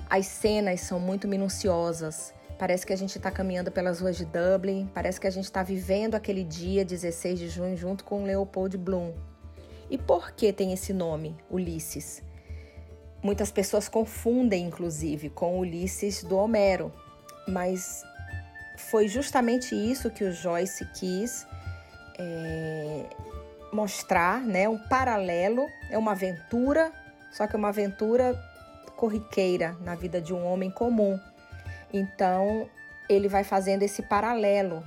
As 0.09 0.25
cenas 0.25 0.81
são 0.81 0.99
muito 0.99 1.25
minuciosas. 1.25 2.33
Parece 2.57 2.85
que 2.85 2.93
a 2.93 2.95
gente 2.95 3.17
está 3.17 3.31
caminhando 3.31 3.71
pelas 3.71 3.99
ruas 3.99 4.15
de 4.15 4.25
Dublin. 4.25 4.89
Parece 4.93 5.19
que 5.19 5.27
a 5.27 5.31
gente 5.31 5.45
está 5.45 5.63
vivendo 5.63 6.15
aquele 6.15 6.43
dia 6.43 6.85
16 6.85 7.39
de 7.39 7.49
junho 7.49 7.75
junto 7.75 8.03
com 8.03 8.23
Leopold 8.23 8.77
Bloom. 8.77 9.13
E 9.89 9.97
por 9.97 10.31
que 10.31 10.53
tem 10.53 10.71
esse 10.73 10.93
nome, 10.93 11.35
Ulisses? 11.49 12.23
Muitas 13.21 13.51
pessoas 13.51 13.87
confundem, 13.87 14.65
inclusive, 14.65 15.29
com 15.29 15.59
Ulisses 15.59 16.23
do 16.23 16.37
Homero, 16.37 16.91
mas 17.47 18.03
foi 18.77 19.07
justamente 19.07 19.75
isso 19.75 20.09
que 20.09 20.23
o 20.23 20.31
Joyce 20.31 20.85
quis 20.93 21.47
é, 22.19 23.05
mostrar, 23.71 24.41
né? 24.41 24.67
Um 24.67 24.77
paralelo, 24.77 25.65
é 25.89 25.97
uma 25.97 26.11
aventura, 26.11 26.91
só 27.31 27.47
que 27.47 27.55
é 27.55 27.59
uma 27.59 27.69
aventura 27.69 28.37
corriqueira 28.95 29.75
na 29.81 29.95
vida 29.95 30.21
de 30.21 30.33
um 30.33 30.45
homem 30.45 30.69
comum. 30.69 31.19
Então, 31.93 32.67
ele 33.07 33.27
vai 33.27 33.43
fazendo 33.43 33.83
esse 33.83 34.01
paralelo 34.01 34.83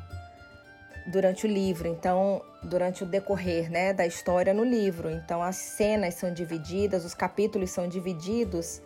durante 1.07 1.47
o 1.47 1.49
livro, 1.49 1.89
então 1.89 2.43
durante 2.65 3.05
o 3.05 3.07
decorrer, 3.07 3.71
né, 3.71 3.93
da 3.93 4.07
história 4.07 4.53
no 4.53 4.65
livro. 4.65 5.09
Então 5.09 5.43
as 5.43 5.57
cenas 5.57 6.15
são 6.15 6.33
divididas, 6.33 7.05
os 7.05 7.15
capítulos 7.15 7.71
são 7.71 7.89
divididos 7.89 8.83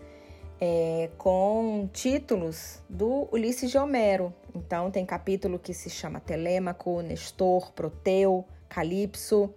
é, 0.61 1.09
com 1.17 1.89
títulos 1.93 2.83
do 2.89 3.27
Ulisses 3.33 3.71
de 3.71 3.79
Homero. 3.79 4.35
Então 4.55 4.91
tem 4.91 5.07
capítulo 5.07 5.59
que 5.59 5.73
se 5.73 5.89
chama 5.89 6.21
Telêmaco, 6.21 7.01
Nestor, 7.01 7.73
Proteu, 7.73 8.45
Calipso, 8.69 9.53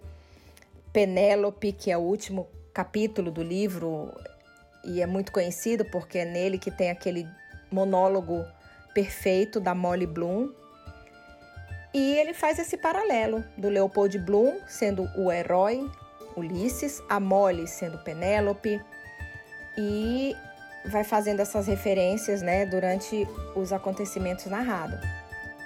Penélope, 0.92 1.72
que 1.72 1.90
é 1.90 1.98
o 1.98 2.00
último 2.00 2.48
capítulo 2.72 3.30
do 3.30 3.42
livro 3.42 4.10
e 4.84 5.00
é 5.00 5.06
muito 5.06 5.32
conhecido 5.32 5.84
porque 5.84 6.18
é 6.18 6.24
nele 6.24 6.58
que 6.58 6.70
tem 6.70 6.90
aquele 6.90 7.28
monólogo 7.70 8.44
perfeito 8.94 9.60
da 9.60 9.74
Molly 9.74 10.06
Bloom, 10.06 10.50
e 11.94 12.16
ele 12.16 12.34
faz 12.34 12.58
esse 12.58 12.76
paralelo 12.76 13.44
do 13.56 13.68
Leopold 13.68 14.18
Bloom 14.18 14.60
sendo 14.66 15.08
o 15.16 15.30
herói, 15.30 15.88
Ulisses, 16.36 17.00
a 17.08 17.20
Molly 17.20 17.68
sendo 17.68 17.98
Penélope, 17.98 18.80
e 19.78 20.34
vai 20.86 21.04
fazendo 21.04 21.40
essas 21.40 21.68
referências 21.68 22.42
né, 22.42 22.66
durante 22.66 23.26
os 23.54 23.72
acontecimentos 23.72 24.46
narrados. 24.46 24.98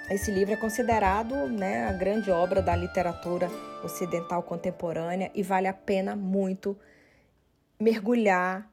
Esse 0.09 0.31
livro 0.31 0.53
é 0.53 0.57
considerado 0.57 1.35
né, 1.47 1.87
a 1.87 1.93
grande 1.93 2.31
obra 2.31 2.61
da 2.61 2.75
literatura 2.75 3.49
ocidental 3.83 4.43
contemporânea 4.43 5.31
e 5.33 5.43
vale 5.43 5.67
a 5.67 5.73
pena 5.73 6.15
muito 6.15 6.77
mergulhar 7.79 8.69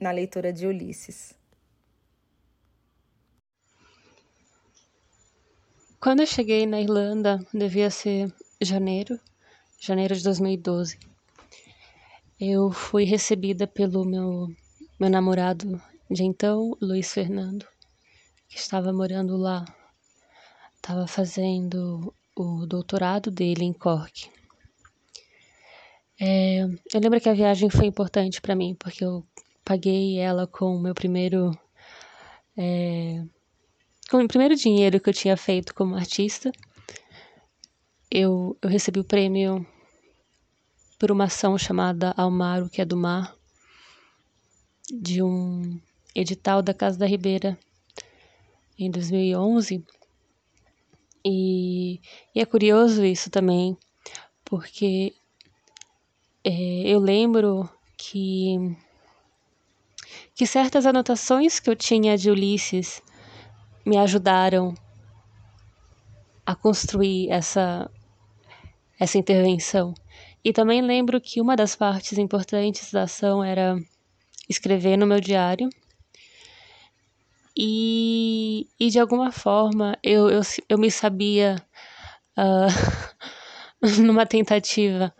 na 0.00 0.10
leitura 0.10 0.52
de 0.52 0.66
Ulisses. 0.66 1.39
Quando 6.00 6.20
eu 6.20 6.26
cheguei 6.26 6.64
na 6.64 6.80
Irlanda, 6.80 7.46
devia 7.52 7.90
ser 7.90 8.32
janeiro, 8.58 9.20
janeiro 9.78 10.16
de 10.16 10.24
2012. 10.24 10.98
Eu 12.40 12.72
fui 12.72 13.04
recebida 13.04 13.66
pelo 13.66 14.02
meu, 14.06 14.48
meu 14.98 15.10
namorado 15.10 15.78
de 16.10 16.24
então, 16.24 16.74
Luiz 16.80 17.12
Fernando, 17.12 17.66
que 18.48 18.56
estava 18.56 18.94
morando 18.94 19.36
lá. 19.36 19.62
Estava 20.76 21.06
fazendo 21.06 22.14
o 22.34 22.64
doutorado 22.64 23.30
dele 23.30 23.64
em 23.64 23.72
Cork. 23.74 24.30
É, 26.18 26.62
eu 26.62 27.00
lembro 27.02 27.20
que 27.20 27.28
a 27.28 27.34
viagem 27.34 27.68
foi 27.68 27.84
importante 27.84 28.40
para 28.40 28.56
mim, 28.56 28.74
porque 28.74 29.04
eu 29.04 29.22
paguei 29.62 30.18
ela 30.18 30.46
com 30.46 30.76
o 30.76 30.80
meu 30.80 30.94
primeiro 30.94 31.50
é, 32.56 33.22
com 34.10 34.24
o 34.24 34.28
primeiro 34.28 34.56
dinheiro 34.56 34.98
que 34.98 35.08
eu 35.08 35.14
tinha 35.14 35.36
feito 35.36 35.72
como 35.72 35.94
artista, 35.94 36.50
eu, 38.10 38.58
eu 38.60 38.68
recebi 38.68 38.98
o 38.98 39.04
prêmio 39.04 39.64
por 40.98 41.12
uma 41.12 41.24
ação 41.24 41.56
chamada 41.56 42.12
Almaro, 42.16 42.68
que 42.68 42.82
é 42.82 42.84
do 42.84 42.96
mar, 42.96 43.36
de 44.92 45.22
um 45.22 45.80
edital 46.12 46.60
da 46.60 46.74
Casa 46.74 46.98
da 46.98 47.06
Ribeira 47.06 47.56
em 48.76 48.90
2011. 48.90 49.84
E, 51.24 52.00
e 52.34 52.40
é 52.40 52.44
curioso 52.44 53.04
isso 53.04 53.30
também, 53.30 53.76
porque 54.44 55.14
é, 56.42 56.50
eu 56.84 56.98
lembro 56.98 57.70
que, 57.96 58.76
que 60.34 60.46
certas 60.46 60.84
anotações 60.84 61.60
que 61.60 61.70
eu 61.70 61.76
tinha 61.76 62.18
de 62.18 62.28
Ulisses 62.28 63.00
me 63.90 63.98
ajudaram 63.98 64.72
a 66.46 66.54
construir 66.54 67.28
essa, 67.28 67.90
essa 69.00 69.18
intervenção. 69.18 69.92
E 70.44 70.52
também 70.52 70.80
lembro 70.80 71.20
que 71.20 71.40
uma 71.40 71.56
das 71.56 71.74
partes 71.74 72.16
importantes 72.16 72.92
da 72.92 73.02
ação 73.02 73.42
era 73.42 73.76
escrever 74.48 74.96
no 74.96 75.08
meu 75.08 75.20
diário. 75.20 75.68
E, 77.56 78.68
e 78.78 78.90
de 78.90 79.00
alguma 79.00 79.32
forma 79.32 79.98
eu, 80.04 80.30
eu, 80.30 80.40
eu 80.68 80.78
me 80.78 80.88
sabia 80.88 81.60
uh, 82.38 83.82
numa 84.00 84.24
tentativa 84.24 85.12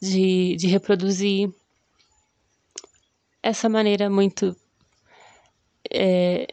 de, 0.00 0.56
de 0.56 0.66
reproduzir 0.66 1.50
essa 3.42 3.66
maneira 3.66 4.10
muito 4.10 4.54
é, 5.90 6.46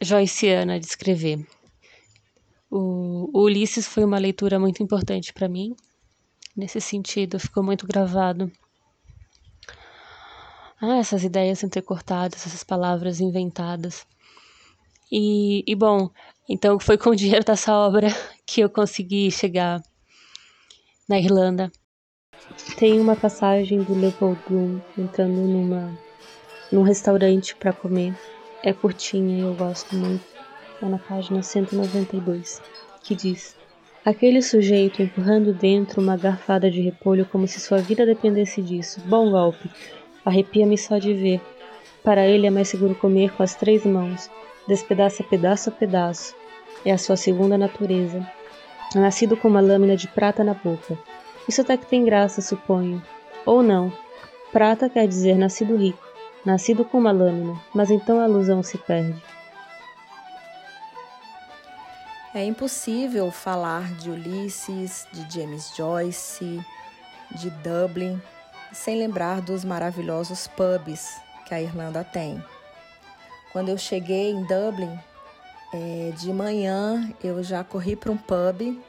joyciana 0.00 0.78
de 0.78 0.86
escrever. 0.86 1.46
O, 2.70 3.30
o 3.32 3.42
Ulisses 3.42 3.86
foi 3.86 4.04
uma 4.04 4.18
leitura 4.18 4.58
muito 4.58 4.82
importante 4.82 5.32
para 5.32 5.48
mim. 5.48 5.74
Nesse 6.56 6.80
sentido, 6.80 7.38
ficou 7.38 7.62
muito 7.62 7.86
gravado. 7.86 8.50
Ah, 10.80 10.96
essas 10.96 11.24
ideias 11.24 11.62
entrecortadas, 11.62 12.46
essas 12.46 12.64
palavras 12.64 13.20
inventadas. 13.20 14.06
E, 15.12 15.64
e 15.66 15.74
bom, 15.74 16.08
então 16.48 16.78
foi 16.78 16.96
com 16.96 17.10
o 17.10 17.16
dinheiro 17.16 17.44
dessa 17.44 17.74
obra 17.74 18.08
que 18.46 18.60
eu 18.60 18.70
consegui 18.70 19.30
chegar 19.30 19.82
na 21.08 21.18
Irlanda. 21.18 21.70
Tem 22.76 23.00
uma 23.00 23.16
passagem 23.16 23.82
do 23.82 23.94
Leopold 23.94 24.40
Bloom 24.48 24.80
entrando 24.96 25.40
numa 25.40 25.98
num 26.70 26.82
restaurante 26.82 27.56
para 27.56 27.72
comer. 27.72 28.14
É 28.62 28.74
curtinha 28.74 29.38
e 29.38 29.40
eu 29.40 29.54
gosto 29.54 29.96
muito. 29.96 30.22
É 30.82 30.86
na 30.86 30.98
página 30.98 31.42
192, 31.42 32.60
que 33.02 33.14
diz: 33.14 33.56
Aquele 34.04 34.42
sujeito 34.42 35.00
empurrando 35.02 35.54
dentro 35.54 36.00
uma 36.00 36.16
garfada 36.16 36.70
de 36.70 36.80
repolho 36.82 37.24
como 37.24 37.48
se 37.48 37.58
sua 37.58 37.78
vida 37.78 38.04
dependesse 38.04 38.60
disso. 38.60 39.00
Bom 39.06 39.30
golpe. 39.30 39.70
Arrepia-me 40.24 40.76
só 40.76 40.98
de 40.98 41.14
ver. 41.14 41.40
Para 42.04 42.26
ele 42.26 42.46
é 42.46 42.50
mais 42.50 42.68
seguro 42.68 42.94
comer 42.94 43.30
com 43.32 43.42
as 43.42 43.54
três 43.54 43.84
mãos, 43.86 44.30
despedaça 44.68 45.24
pedaço 45.24 45.70
a 45.70 45.72
pedaço. 45.72 46.36
É 46.84 46.92
a 46.92 46.98
sua 46.98 47.16
segunda 47.16 47.56
natureza. 47.56 48.26
Nascido 48.94 49.38
com 49.38 49.48
uma 49.48 49.60
lâmina 49.60 49.96
de 49.96 50.08
prata 50.08 50.44
na 50.44 50.52
boca. 50.52 50.98
Isso 51.48 51.62
até 51.62 51.78
que 51.78 51.86
tem 51.86 52.04
graça, 52.04 52.42
suponho. 52.42 53.02
Ou 53.46 53.62
não. 53.62 53.90
Prata 54.52 54.88
quer 54.90 55.06
dizer 55.06 55.36
nascido 55.36 55.76
rico, 55.76 56.09
nascido 56.44 56.84
com 56.84 56.98
uma 56.98 57.12
lâmina, 57.12 57.60
mas 57.74 57.90
então 57.90 58.20
a 58.20 58.24
alusão 58.24 58.62
se 58.62 58.78
perde. 58.78 59.20
É 62.32 62.44
impossível 62.44 63.30
falar 63.30 63.92
de 63.94 64.08
Ulisses, 64.08 65.06
de 65.12 65.34
James 65.34 65.72
Joyce, 65.76 66.64
de 67.32 67.50
Dublin, 67.50 68.22
sem 68.72 68.98
lembrar 68.98 69.40
dos 69.40 69.64
maravilhosos 69.64 70.46
pubs 70.46 71.20
que 71.46 71.54
a 71.54 71.60
Irlanda 71.60 72.04
tem. 72.04 72.42
Quando 73.52 73.68
eu 73.68 73.76
cheguei 73.76 74.30
em 74.30 74.44
Dublin, 74.44 74.96
é, 75.72 76.12
de 76.16 76.32
manhã 76.32 77.12
eu 77.22 77.42
já 77.42 77.64
corri 77.64 77.96
para 77.96 78.12
um 78.12 78.16
pub 78.16 78.80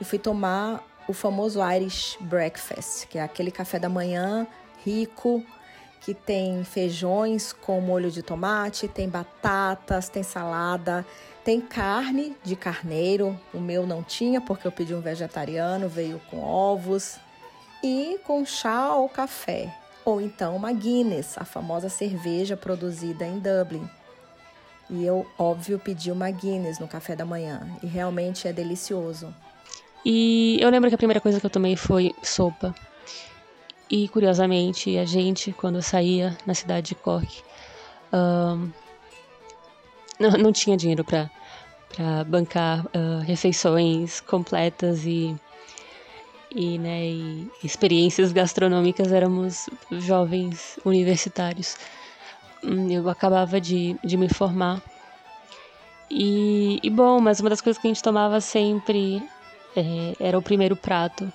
e 0.00 0.04
fui 0.04 0.18
tomar 0.18 0.84
o 1.06 1.12
famoso 1.12 1.60
Irish 1.62 2.18
Breakfast, 2.20 3.06
que 3.06 3.16
é 3.16 3.22
aquele 3.22 3.52
café 3.52 3.78
da 3.78 3.88
manhã 3.88 4.46
rico, 4.84 5.44
que 6.00 6.14
tem 6.14 6.64
feijões 6.64 7.52
com 7.52 7.80
molho 7.80 8.10
de 8.10 8.22
tomate, 8.22 8.88
tem 8.88 9.08
batatas, 9.08 10.08
tem 10.08 10.22
salada, 10.22 11.04
tem 11.44 11.60
carne 11.60 12.36
de 12.44 12.54
carneiro. 12.54 13.38
O 13.52 13.58
meu 13.58 13.86
não 13.86 14.02
tinha 14.02 14.40
porque 14.40 14.66
eu 14.66 14.72
pedi 14.72 14.94
um 14.94 15.00
vegetariano, 15.00 15.88
veio 15.88 16.20
com 16.30 16.40
ovos 16.40 17.16
e 17.82 18.18
com 18.24 18.44
chá 18.44 18.94
ou 18.94 19.08
café, 19.08 19.74
ou 20.04 20.20
então 20.20 20.56
uma 20.56 20.72
Guinness, 20.72 21.36
a 21.38 21.44
famosa 21.44 21.88
cerveja 21.88 22.56
produzida 22.56 23.26
em 23.26 23.38
Dublin. 23.38 23.88
E 24.90 25.04
eu, 25.04 25.26
óbvio, 25.38 25.78
pedi 25.78 26.10
uma 26.10 26.30
Guinness 26.30 26.78
no 26.78 26.88
café 26.88 27.14
da 27.14 27.24
manhã 27.24 27.68
e 27.82 27.86
realmente 27.86 28.48
é 28.48 28.52
delicioso. 28.52 29.34
E 30.04 30.58
eu 30.60 30.70
lembro 30.70 30.88
que 30.88 30.94
a 30.94 30.98
primeira 30.98 31.20
coisa 31.20 31.38
que 31.38 31.44
eu 31.44 31.50
tomei 31.50 31.76
foi 31.76 32.14
sopa. 32.22 32.74
E 33.90 34.08
curiosamente, 34.08 34.98
a 34.98 35.04
gente, 35.04 35.52
quando 35.52 35.80
saía 35.80 36.36
na 36.46 36.54
cidade 36.54 36.88
de 36.88 36.94
Cork, 36.94 37.42
não, 40.18 40.30
não 40.32 40.52
tinha 40.52 40.76
dinheiro 40.76 41.04
para 41.04 41.30
bancar 42.26 42.84
uh, 42.86 43.20
refeições 43.24 44.20
completas 44.20 45.06
e 45.06 45.34
e, 46.50 46.78
né, 46.78 47.04
e 47.04 47.50
experiências 47.62 48.32
gastronômicas, 48.32 49.12
éramos 49.12 49.68
jovens 49.90 50.78
universitários. 50.84 51.76
Hum, 52.64 52.90
eu 52.90 53.08
acabava 53.08 53.60
de, 53.60 53.96
de 54.02 54.16
me 54.16 54.28
formar. 54.28 54.82
E, 56.10 56.80
e, 56.82 56.88
bom, 56.88 57.20
mas 57.20 57.38
uma 57.40 57.50
das 57.50 57.60
coisas 57.60 57.80
que 57.80 57.86
a 57.86 57.90
gente 57.90 58.02
tomava 58.02 58.40
sempre 58.40 59.22
é, 59.76 60.14
era 60.18 60.38
o 60.38 60.42
primeiro 60.42 60.74
prato 60.74 61.30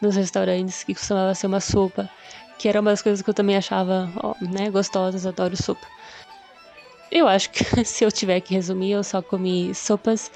nos 0.00 0.16
restaurantes, 0.16 0.84
que 0.84 0.94
costumava 0.94 1.34
ser 1.34 1.46
uma 1.46 1.60
sopa, 1.60 2.08
que 2.58 2.68
era 2.68 2.80
uma 2.80 2.90
das 2.90 3.02
coisas 3.02 3.22
que 3.22 3.30
eu 3.30 3.34
também 3.34 3.56
achava 3.56 4.10
ó, 4.22 4.34
né, 4.40 4.70
gostosas, 4.70 5.26
adoro 5.26 5.56
sopa. 5.56 5.86
Eu 7.10 7.26
acho 7.26 7.50
que 7.50 7.64
se 7.84 8.04
eu 8.04 8.12
tiver 8.12 8.40
que 8.40 8.54
resumir, 8.54 8.92
eu 8.92 9.04
só 9.04 9.22
comi 9.22 9.74
sopas 9.74 10.30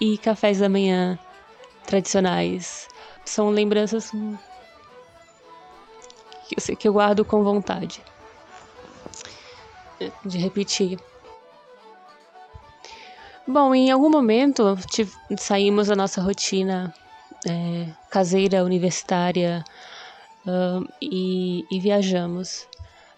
e 0.00 0.18
cafés 0.18 0.58
da 0.58 0.68
manhã 0.68 1.18
tradicionais 1.86 2.88
são 3.24 3.50
lembranças 3.50 4.10
que 6.48 6.72
eu, 6.72 6.76
que 6.76 6.88
eu 6.88 6.92
guardo 6.92 7.24
com 7.24 7.42
vontade 7.42 8.02
de 10.24 10.38
repetir. 10.38 10.98
Bom, 13.46 13.74
em 13.74 13.90
algum 13.90 14.10
momento 14.10 14.76
tive, 14.90 15.12
saímos 15.38 15.86
da 15.88 15.94
nossa 15.94 16.20
rotina 16.20 16.92
é, 17.48 17.86
caseira 18.10 18.64
universitária 18.64 19.64
uh, 20.46 20.86
e, 21.00 21.64
e, 21.70 21.80
viajamos. 21.80 22.66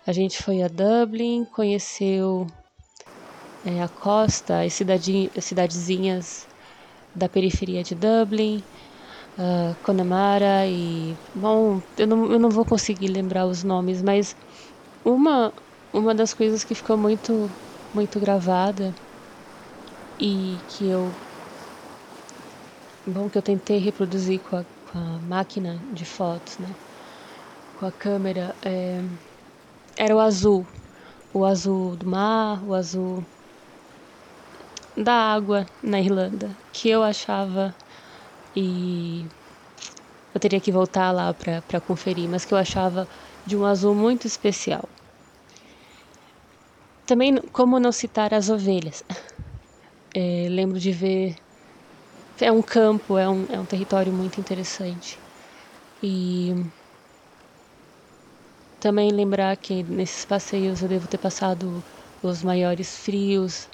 A 0.07 0.13
gente 0.13 0.43
foi 0.43 0.63
a 0.63 0.69
Dublin, 0.69 1.45
conheceu 1.45 2.47
é, 3.65 3.83
a 3.83 3.89
costa, 3.89 4.63
as 4.63 4.75
cidadezinhas 5.45 6.47
da 7.15 7.29
periferia 7.29 7.83
de 7.83 7.95
Dublin, 7.95 8.63
uh, 9.39 9.77
Connemara 9.83 10.67
e. 10.67 11.17
Bom, 11.35 11.83
eu 11.97 12.07
não, 12.07 12.33
eu 12.33 12.39
não 12.39 12.51
vou 12.51 12.65
conseguir 12.65 13.09
lembrar 13.09 13.47
os 13.47 13.65
nomes, 13.65 14.03
mas 14.03 14.37
uma, 15.05 15.53
uma 15.93 16.15
das 16.15 16.35
coisas 16.35 16.65
que 16.65 16.75
ficou 16.75 16.97
muito, 16.97 17.51
muito 17.95 18.21
gravada 18.21 18.95
e 20.19 20.59
que 20.69 20.89
eu. 20.89 21.15
Bom, 23.09 23.29
que 23.31 23.37
eu 23.39 23.43
tentei 23.43 23.79
reproduzir 23.79 24.41
com 24.43 24.55
a, 24.55 24.65
com 24.85 24.99
a 24.99 25.19
máquina 25.21 25.83
de 25.93 26.05
fotos, 26.05 26.59
né? 26.59 26.77
Com 27.75 27.87
a 27.87 27.93
câmera, 27.93 28.57
é, 28.65 29.03
era 29.99 30.17
o 30.17 30.21
azul. 30.21 30.69
O 31.33 31.45
azul 31.45 31.97
do 31.97 32.07
mar, 32.09 32.65
o 32.65 32.75
azul 32.75 33.27
da 34.97 35.15
água 35.33 35.65
na 35.83 36.01
Irlanda, 36.01 36.59
que 36.73 36.89
eu 36.89 37.03
achava 37.03 37.75
e 38.57 39.29
eu 40.33 40.41
teria 40.41 40.61
que 40.61 40.73
voltar 40.73 41.11
lá 41.13 41.35
para 41.35 41.81
conferir, 41.81 42.29
mas 42.31 42.45
que 42.45 42.55
eu 42.55 42.59
achava 42.59 43.09
de 43.45 43.57
um 43.57 43.65
azul 43.65 43.95
muito 43.95 44.27
especial. 44.27 44.89
Também, 47.07 47.37
como 47.53 47.81
não 47.81 47.91
citar 47.91 48.33
as 48.35 48.49
ovelhas? 48.49 49.03
É, 50.15 50.49
lembro 50.49 50.79
de 50.81 50.91
ver. 50.91 51.37
É 52.41 52.53
um 52.53 52.63
campo, 52.63 53.19
é 53.19 53.29
um, 53.29 53.47
é 53.51 53.61
um 53.61 53.67
território 53.67 54.13
muito 54.13 54.41
interessante. 54.41 55.21
E 56.03 56.53
também 58.81 59.11
lembrar 59.13 59.57
que 59.57 59.83
nesses 59.85 60.25
passeios 60.25 60.83
eu 60.83 60.89
devo 60.89 61.09
ter 61.09 61.19
passado 61.19 61.85
os 62.23 62.43
maiores 62.43 62.97
frios 62.97 63.69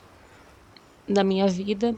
da 1.08 1.22
minha 1.24 1.46
vida 1.48 1.94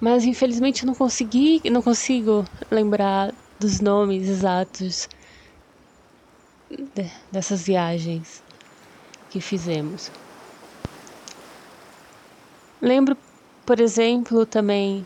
mas 0.00 0.24
infelizmente 0.24 0.82
eu 0.82 0.86
não 0.86 0.94
consegui, 0.94 1.60
não 1.70 1.82
consigo 1.82 2.44
lembrar 2.70 3.34
dos 3.58 3.80
nomes 3.80 4.28
exatos 4.28 5.08
de, 6.70 7.10
dessas 7.30 7.62
viagens 7.66 8.42
que 9.30 9.40
fizemos. 9.40 10.10
Lembro, 12.80 13.16
por 13.68 13.82
exemplo, 13.82 14.46
também 14.46 15.04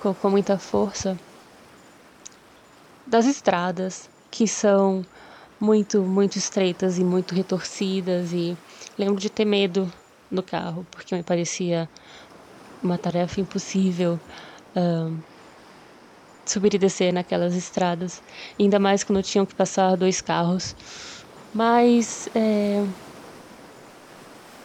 com, 0.00 0.14
com 0.14 0.30
muita 0.30 0.56
força 0.60 1.16
das 3.04 3.26
estradas 3.26 4.08
que 4.30 4.46
são 4.46 5.02
muito, 5.60 6.00
muito 6.02 6.38
estreitas 6.38 6.98
e 7.00 7.04
muito 7.04 7.34
retorcidas 7.34 8.32
e 8.32 8.56
lembro 8.96 9.20
de 9.20 9.28
ter 9.28 9.44
medo 9.44 9.92
no 10.30 10.40
carro 10.40 10.86
porque 10.92 11.16
me 11.16 11.24
parecia 11.24 11.90
uma 12.80 12.96
tarefa 12.96 13.40
impossível 13.40 14.20
uh, 14.76 15.20
subir 16.48 16.74
e 16.74 16.78
descer 16.78 17.12
naquelas 17.12 17.56
estradas, 17.56 18.22
ainda 18.56 18.78
mais 18.78 19.02
quando 19.02 19.20
tinham 19.20 19.44
que 19.44 19.56
passar 19.56 19.96
dois 19.96 20.20
carros. 20.20 20.76
Mas, 21.52 22.28
é, 22.36 22.84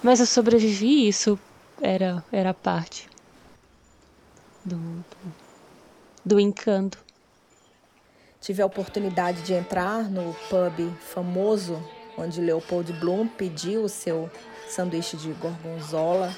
mas 0.04 0.20
eu 0.20 0.28
sobrevivi, 0.28 1.08
isso 1.08 1.40
era, 1.82 2.24
era 2.32 2.54
parte 2.54 3.11
do, 4.64 5.06
do, 6.26 6.40
encanto. 6.40 6.98
Tive 8.40 8.62
a 8.62 8.66
oportunidade 8.66 9.42
de 9.44 9.54
entrar 9.54 10.10
no 10.10 10.34
pub 10.50 10.94
famoso 11.00 11.82
onde 12.18 12.42
Leopold 12.42 12.92
Bloom 12.94 13.28
pediu 13.28 13.84
o 13.84 13.90
seu 13.90 14.30
sanduíche 14.68 15.18
de 15.18 15.32
gorgonzola 15.34 16.36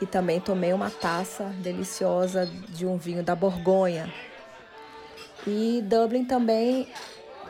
e 0.00 0.06
também 0.06 0.40
tomei 0.40 0.72
uma 0.72 0.90
taça 0.90 1.44
deliciosa 1.62 2.46
de 2.46 2.86
um 2.86 2.96
vinho 2.96 3.22
da 3.22 3.34
Borgonha. 3.34 4.12
E 5.46 5.82
Dublin 5.82 6.24
também 6.24 6.88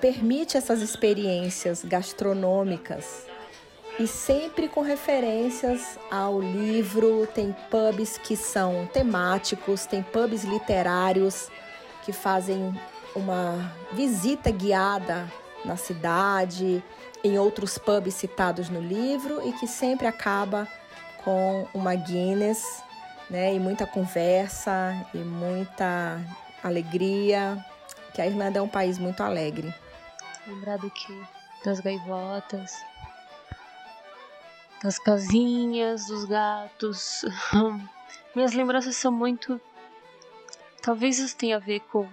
permite 0.01 0.57
essas 0.57 0.81
experiências 0.81 1.85
gastronômicas 1.85 3.30
e 4.01 4.07
sempre 4.07 4.67
com 4.67 4.81
referências 4.81 5.99
ao 6.11 6.41
livro. 6.41 7.27
Tem 7.27 7.55
pubs 7.71 8.17
que 8.17 8.35
são 8.35 8.89
temáticos, 8.91 9.85
tem 9.85 10.03
pubs 10.03 10.43
literários 10.43 11.51
que 12.03 12.11
fazem 12.11 12.75
uma 13.15 13.71
visita 13.93 14.51
guiada 14.51 15.31
na 15.67 15.77
cidade, 15.77 16.83
em 17.23 17.39
outros 17.39 17.77
pubs 17.77 18.15
citados 18.15 18.71
no 18.71 18.81
livro 18.81 19.47
e 19.47 19.53
que 19.53 19.67
sempre 19.67 20.07
acaba 20.07 20.67
com 21.23 21.69
uma 21.75 21.95
Guinness, 21.95 22.83
né, 23.29 23.55
e 23.55 23.61
muita 23.61 23.87
conversa 23.87 25.07
e 25.13 25.19
muita 25.19 26.19
alegria, 26.65 27.63
que 28.15 28.23
a 28.23 28.27
Irlanda 28.27 28.59
é 28.59 28.63
um 28.63 28.69
país 28.69 28.99
muito 28.99 29.23
alegre. 29.23 29.75
Lembrar 30.47 30.79
do 30.79 30.91
que? 30.91 31.23
Das 31.63 31.81
gaivotas, 31.81 32.73
das 34.83 34.99
casinhas, 34.99 36.07
dos 36.07 36.25
gatos. 36.25 37.25
Minhas 38.35 38.53
lembranças 38.53 38.97
são 38.97 39.13
muito. 39.13 39.61
Talvez 40.83 41.19
isso 41.19 41.37
tenha 41.37 41.57
a 41.57 41.61
ver 41.61 41.81
com 41.81 42.09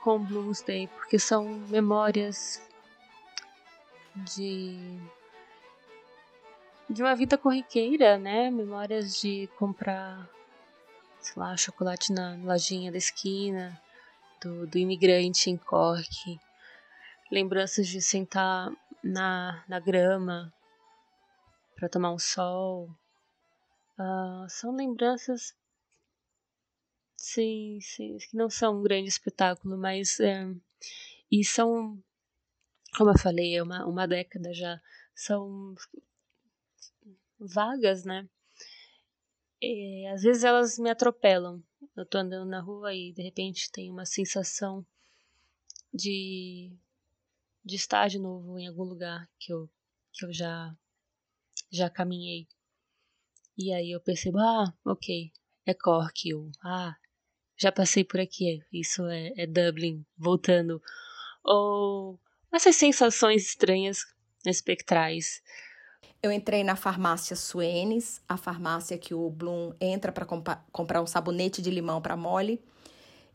com 0.00 0.18
Bloomsday, 0.18 0.86
porque 0.88 1.18
são 1.18 1.44
memórias 1.68 2.60
de 4.14 5.00
de 6.88 7.02
uma 7.02 7.14
vida 7.16 7.38
corriqueira, 7.38 8.18
né? 8.18 8.50
Memórias 8.50 9.18
de 9.18 9.48
comprar, 9.58 10.28
sei 11.20 11.32
lá, 11.36 11.56
chocolate 11.56 12.12
na 12.12 12.36
lojinha 12.36 12.92
da 12.92 12.98
esquina, 12.98 13.80
do, 14.42 14.66
do 14.66 14.76
imigrante 14.76 15.48
em 15.50 15.56
Cork, 15.56 16.38
lembranças 17.30 17.88
de 17.88 18.02
sentar 18.02 18.70
na, 19.02 19.64
na 19.66 19.80
grama 19.80 20.52
para 21.74 21.88
tomar 21.88 22.12
um 22.12 22.18
sol. 22.18 22.90
Uh, 23.98 24.48
são 24.48 24.74
lembranças, 24.74 25.54
sim, 27.16 27.78
sim, 27.80 28.18
que 28.18 28.36
não 28.36 28.50
são 28.50 28.80
um 28.80 28.82
grande 28.82 29.08
espetáculo, 29.08 29.76
mas 29.76 30.18
é, 30.20 30.46
e 31.30 31.44
são, 31.44 32.02
como 32.96 33.10
eu 33.10 33.18
falei, 33.18 33.56
é 33.56 33.62
uma, 33.62 33.86
uma 33.86 34.06
década 34.06 34.52
já, 34.52 34.80
são 35.14 35.74
vagas, 37.38 38.04
né? 38.04 38.28
E, 39.60 40.06
às 40.08 40.22
vezes 40.22 40.44
elas 40.44 40.78
me 40.78 40.90
atropelam. 40.90 41.62
Eu 41.96 42.04
tô 42.04 42.18
andando 42.18 42.48
na 42.48 42.60
rua 42.60 42.92
e 42.94 43.12
de 43.12 43.22
repente 43.22 43.70
tem 43.70 43.90
uma 43.90 44.04
sensação 44.04 44.84
de 45.92 46.72
de 47.64 47.76
estar 47.76 48.08
de 48.08 48.18
novo 48.18 48.58
em 48.58 48.68
algum 48.68 48.82
lugar 48.82 49.28
que 49.38 49.52
eu 49.52 49.70
que 50.12 50.26
eu 50.26 50.32
já 50.32 50.76
já 51.70 51.90
caminhei. 51.90 52.46
E 53.56 53.72
aí 53.72 53.92
eu 53.92 54.00
percebo, 54.00 54.38
ah, 54.38 54.72
ok, 54.84 55.32
é 55.66 55.74
Cork, 55.74 56.34
ou 56.34 56.50
ah, 56.64 56.94
já 57.56 57.70
passei 57.70 58.04
por 58.04 58.20
aqui, 58.20 58.60
isso 58.72 59.06
é, 59.06 59.32
é 59.36 59.46
Dublin, 59.46 60.04
voltando. 60.16 60.82
Ou 61.44 62.18
essas 62.52 62.76
sensações 62.76 63.46
estranhas, 63.46 63.98
espectrais. 64.44 65.42
Eu 66.22 66.32
entrei 66.32 66.64
na 66.64 66.74
farmácia 66.74 67.36
Suenes, 67.36 68.22
a 68.28 68.36
farmácia 68.36 68.96
que 68.96 69.14
o 69.14 69.30
Bloom 69.30 69.72
entra 69.80 70.10
para 70.10 70.24
comp 70.24 70.48
comprar 70.72 71.02
um 71.02 71.06
sabonete 71.06 71.60
de 71.60 71.70
limão 71.70 72.00
para 72.00 72.16
Molly. 72.16 72.62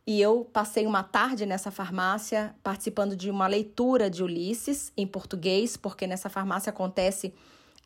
E 0.07 0.19
eu 0.19 0.43
passei 0.45 0.87
uma 0.87 1.03
tarde 1.03 1.45
nessa 1.45 1.69
farmácia 1.69 2.55
participando 2.63 3.15
de 3.15 3.29
uma 3.29 3.45
leitura 3.45 4.09
de 4.09 4.23
Ulisses 4.23 4.91
em 4.97 5.05
português, 5.05 5.77
porque 5.77 6.07
nessa 6.07 6.29
farmácia 6.29 6.71
acontece 6.71 7.33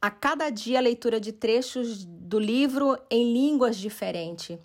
a 0.03 0.11
cada 0.11 0.49
dia 0.49 0.79
a 0.79 0.81
leitura 0.81 1.17
de 1.17 1.31
trechos 1.31 2.03
do 2.03 2.37
livro 2.37 2.97
em 3.09 3.31
línguas 3.31 3.77
diferentes. 3.77 4.59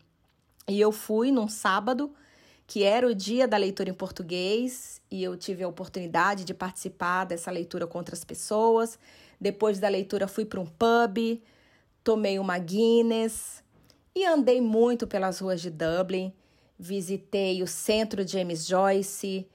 E 0.67 0.81
eu 0.81 0.91
fui 0.91 1.31
num 1.31 1.47
sábado, 1.47 2.13
que 2.67 2.83
era 2.83 3.07
o 3.07 3.15
dia 3.15 3.47
da 3.47 3.57
leitura 3.57 3.89
em 3.89 3.95
português, 3.95 5.01
e 5.09 5.23
eu 5.23 5.37
tive 5.37 5.63
a 5.63 5.69
oportunidade 5.69 6.45
de 6.45 6.53
participar 6.53 7.25
dessa 7.25 7.53
leitura 7.53 7.87
com 7.87 7.99
outras 7.99 8.25
pessoas. 8.25 8.99
Depois 9.41 9.79
da 9.79 9.89
leitura, 9.89 10.27
fui 10.27 10.45
para 10.45 10.59
um 10.59 10.67
pub, 10.67 11.41
tomei 12.03 12.41
uma 12.41 12.59
Guinness 12.59 13.63
e 14.17 14.25
andei 14.25 14.61
muito 14.61 15.07
pelas 15.07 15.39
ruas 15.39 15.61
de 15.61 15.71
Dublin. 15.71 16.33
Visitei 16.77 17.63
o 17.63 17.67
centro 17.69 18.27
James 18.27 18.67
Joyce, 18.67 19.47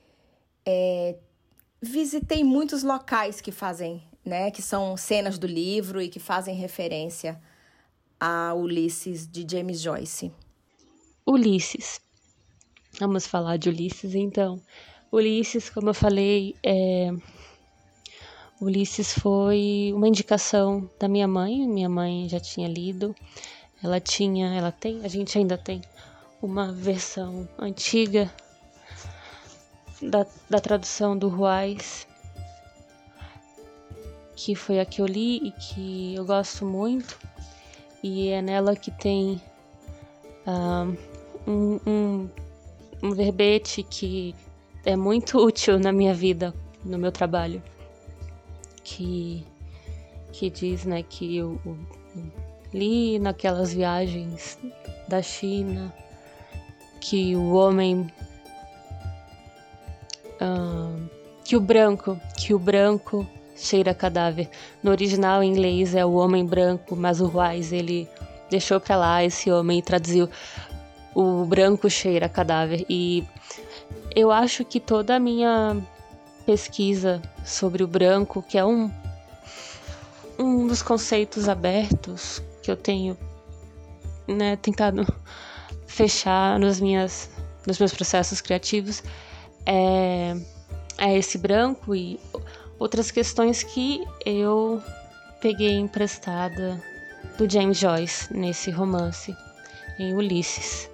é, 0.66 1.18
visitei 1.82 2.42
muitos 2.42 2.84
locais 2.84 3.42
que 3.42 3.52
fazem 3.52 4.02
né, 4.26 4.52
que 4.52 4.62
são 4.62 4.96
cenas 4.96 5.38
do 5.38 5.48
livro 5.48 6.02
e 6.02 6.10
que 6.10 6.20
fazem 6.20 6.56
referência 6.56 7.40
a 8.20 8.54
Ulisses 8.54 9.28
de 9.28 9.46
James 9.50 9.82
Joyce. 9.82 10.32
Ulisses. 11.26 12.00
Vamos 13.00 13.28
falar 13.28 13.58
de 13.58 13.70
Ulisses 13.70 14.16
então. 14.16 14.62
Ulisses, 15.12 15.70
como 15.70 15.90
eu 15.90 15.94
falei, 15.94 16.56
é... 16.64 17.12
Ulisses 18.62 19.14
foi 19.14 19.92
uma 19.94 20.08
indicação 20.08 20.90
da 21.00 21.10
minha 21.10 21.28
mãe. 21.28 21.68
Minha 21.68 21.90
mãe 21.90 22.30
já 22.30 22.40
tinha 22.40 22.68
lido. 22.68 23.14
Ela 23.84 24.00
tinha, 24.00 24.54
ela 24.54 24.72
tem, 24.72 25.04
a 25.04 25.10
gente 25.10 25.38
ainda 25.38 25.58
tem 25.58 25.82
uma 26.42 26.72
versão 26.72 27.48
antiga 27.60 28.34
da, 30.02 30.26
da 30.50 30.60
tradução 30.62 31.18
do 31.18 31.28
Ruais 31.28 32.08
que 34.36 34.56
foi 34.56 34.80
a 34.80 34.86
que 34.86 35.02
eu 35.02 35.06
li 35.06 35.48
e 35.48 35.52
que 35.52 36.16
eu 36.16 36.26
gosto 36.26 36.66
muito. 36.66 37.18
E 38.02 38.30
é 38.30 38.42
nela 38.42 38.76
que 38.76 38.92
tem 38.92 39.42
uh, 40.46 40.98
um, 41.48 41.80
um, 41.86 42.30
um 43.02 43.12
verbete 43.12 43.84
que 43.84 44.36
é 44.86 44.96
muito 44.96 45.38
útil 45.44 45.80
na 45.80 45.92
minha 45.92 46.14
vida, 46.14 46.54
no 46.84 46.98
meu 46.98 47.12
trabalho. 47.12 47.62
Que, 48.84 49.46
que 50.34 50.50
diz 50.50 50.86
né, 50.86 51.04
que 51.04 51.38
eu, 51.38 51.60
eu 51.66 51.78
li 52.74 53.18
naquelas 53.20 53.74
viagens 53.74 54.58
da 55.08 55.22
China 55.22 55.94
que 57.00 57.36
o 57.36 57.54
homem. 57.54 58.12
Uh, 60.42 61.10
que 61.44 61.56
o 61.56 61.62
branco, 61.62 62.20
que 62.38 62.54
o 62.54 62.60
branco 62.60 63.28
cheira 63.56 63.94
cadáver. 63.94 64.50
No 64.82 64.92
original 64.92 65.44
em 65.44 65.50
inglês 65.52 65.96
é 65.96 66.06
o 66.06 66.14
homem 66.14 66.46
branco, 66.46 66.96
mas 66.96 67.22
o 67.22 67.32
Wise 67.38 67.76
ele 67.76 68.10
deixou 68.50 68.80
para 68.80 68.96
lá 68.96 69.24
esse 69.24 69.52
homem 69.52 69.80
e 69.80 69.82
traduziu 69.82 70.30
o 71.14 71.46
branco 71.46 71.90
cheira 71.90 72.28
cadáver. 72.28 72.86
E 72.90 73.24
eu 74.16 74.32
acho 74.32 74.66
que 74.66 74.80
toda 74.80 75.16
a 75.16 75.20
minha 75.20 75.78
pesquisa 76.46 77.22
sobre 77.46 77.84
o 77.84 77.88
branco, 77.88 78.42
que 78.42 78.58
é 78.58 78.66
um 78.66 78.92
um 80.38 80.68
dos 80.68 80.82
conceitos 80.82 81.48
abertos 81.48 82.42
que 82.62 82.72
eu 82.72 82.76
tenho 82.76 83.18
né, 84.28 84.56
tentado 84.56 85.06
fechar 85.86 86.60
nos, 86.60 86.80
minhas, 86.80 87.30
nos 87.68 87.78
meus 87.78 87.94
processos 87.94 88.42
criativos, 88.42 89.04
é, 89.66 90.36
é 90.98 91.18
esse 91.18 91.38
branco 91.38 91.94
e 91.94 92.20
outras 92.84 93.10
questões 93.10 93.64
que 93.64 94.04
eu 94.26 94.84
peguei 95.40 95.72
emprestada 95.72 96.78
do 97.38 97.50
James 97.50 97.78
Joyce 97.78 98.34
nesse 98.34 98.72
romance, 98.72 99.34
em 99.98 100.14
Ulisses. 100.14 100.90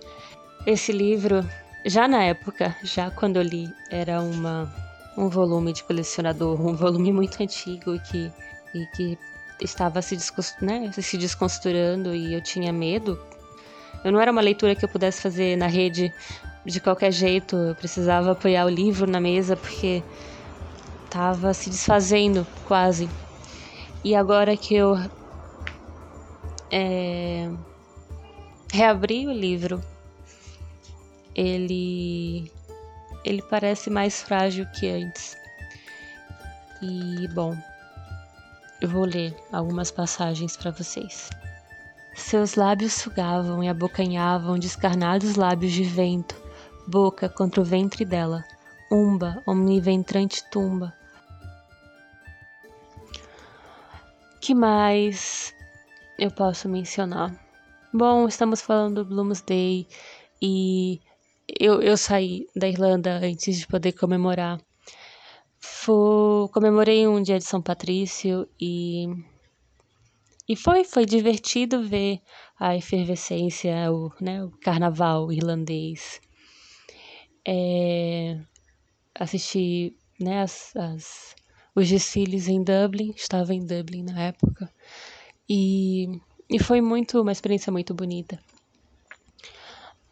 Esse 0.68 0.92
livro, 0.92 1.44
já 1.84 2.08
na 2.08 2.24
época, 2.24 2.76
já 2.84 3.10
quando 3.10 3.38
eu 3.38 3.42
li, 3.42 3.74
era 3.90 4.22
uma, 4.22 4.72
um 5.18 5.30
volume 5.30 5.74
de 5.74 5.84
colecionador, 5.84 6.62
um 6.62 6.76
volume 6.76 7.12
muito 7.12 7.42
antigo 7.42 7.96
e 7.96 8.00
que, 8.00 8.32
e 8.76 8.86
que 8.96 9.18
estava 9.60 10.00
se, 10.04 10.16
né, 10.62 10.92
se 10.92 11.18
desconstruindo 11.18 12.14
e 12.14 12.36
eu 12.36 12.42
tinha 12.42 12.72
medo. 12.72 13.20
Eu 14.04 14.12
não 14.12 14.22
era 14.22 14.32
uma 14.32 14.42
leitura 14.42 14.76
que 14.76 14.86
eu 14.86 14.90
pudesse 14.90 15.24
fazer 15.24 15.58
na 15.58 15.66
rede 15.66 16.14
de 16.64 16.80
qualquer 16.80 17.12
jeito, 17.12 17.56
eu 17.56 17.74
precisava 17.74 18.34
apoiar 18.34 18.68
o 18.68 18.70
livro 18.70 19.10
na 19.10 19.20
mesa 19.20 19.58
porque 19.58 20.04
estava 21.10 21.54
se 21.56 21.72
desfazendo 21.72 22.46
quase. 22.66 23.10
E 24.04 24.16
agora 24.16 24.56
que 24.56 24.76
eu 24.76 24.96
é, 26.72 27.50
reabri 28.72 29.28
o 29.28 29.32
livro, 29.32 29.84
ele 31.36 32.52
ele 33.26 33.42
parece 33.42 33.90
mais 33.90 34.22
frágil 34.22 34.66
que 34.68 34.88
antes. 34.88 35.36
E 36.82 37.28
bom, 37.34 37.58
eu 38.80 38.88
vou 38.88 39.04
ler 39.04 39.36
algumas 39.52 39.92
passagens 39.92 40.56
para 40.56 40.72
vocês. 40.72 41.30
Seus 42.16 42.56
lábios 42.56 42.94
sugavam 42.94 43.64
e 43.64 43.68
abocanhavam 43.68 44.58
descarnados 44.58 45.36
lábios 45.36 45.74
de 45.74 45.84
vento, 45.84 46.36
boca 46.88 47.28
contra 47.28 47.62
o 47.62 47.66
ventre 47.66 48.06
dela, 48.06 48.44
umba, 48.92 49.42
omniventrante 49.46 50.44
tumba. 50.50 50.99
Que 54.50 54.56
mais 54.56 55.54
eu 56.18 56.32
posso 56.32 56.68
mencionar? 56.68 57.40
Bom, 57.94 58.28
estamos 58.28 58.62
falando 58.62 59.04
do 59.04 59.06
Bloomsday 59.06 59.88
e 60.42 61.00
eu, 61.60 61.84
eu 61.84 61.96
saí 61.96 62.48
da 62.56 62.68
Irlanda 62.68 63.20
antes 63.24 63.60
de 63.60 63.68
poder 63.68 63.92
comemorar. 63.92 64.60
Comemorei 66.52 67.08
um 67.08 67.22
dia 67.22 67.38
de 67.38 67.44
São 67.44 67.62
Patrício 67.62 68.50
e 68.60 69.06
e 70.48 70.56
foi, 70.56 70.84
foi 70.84 71.06
divertido 71.06 71.84
ver 71.84 72.20
a 72.60 72.76
efervescência, 72.76 73.72
o, 73.92 74.12
né, 74.20 74.44
o 74.44 74.50
carnaval 74.50 75.32
irlandês. 75.32 76.20
É, 77.48 78.36
assisti 79.14 79.96
né, 80.20 80.42
as, 80.42 80.76
as, 80.76 81.36
os 81.80 81.90
desfiles 81.90 82.48
em 82.48 82.64
Dublin, 82.64 83.14
estava 83.16 83.54
em 83.54 83.66
Dublin 83.66 84.04
na 84.04 84.22
época, 84.22 84.72
e, 85.50 86.20
e 86.50 86.60
foi 86.60 86.82
muito 86.82 87.22
uma 87.22 87.32
experiência 87.32 87.72
muito 87.72 87.94
bonita. 87.94 88.40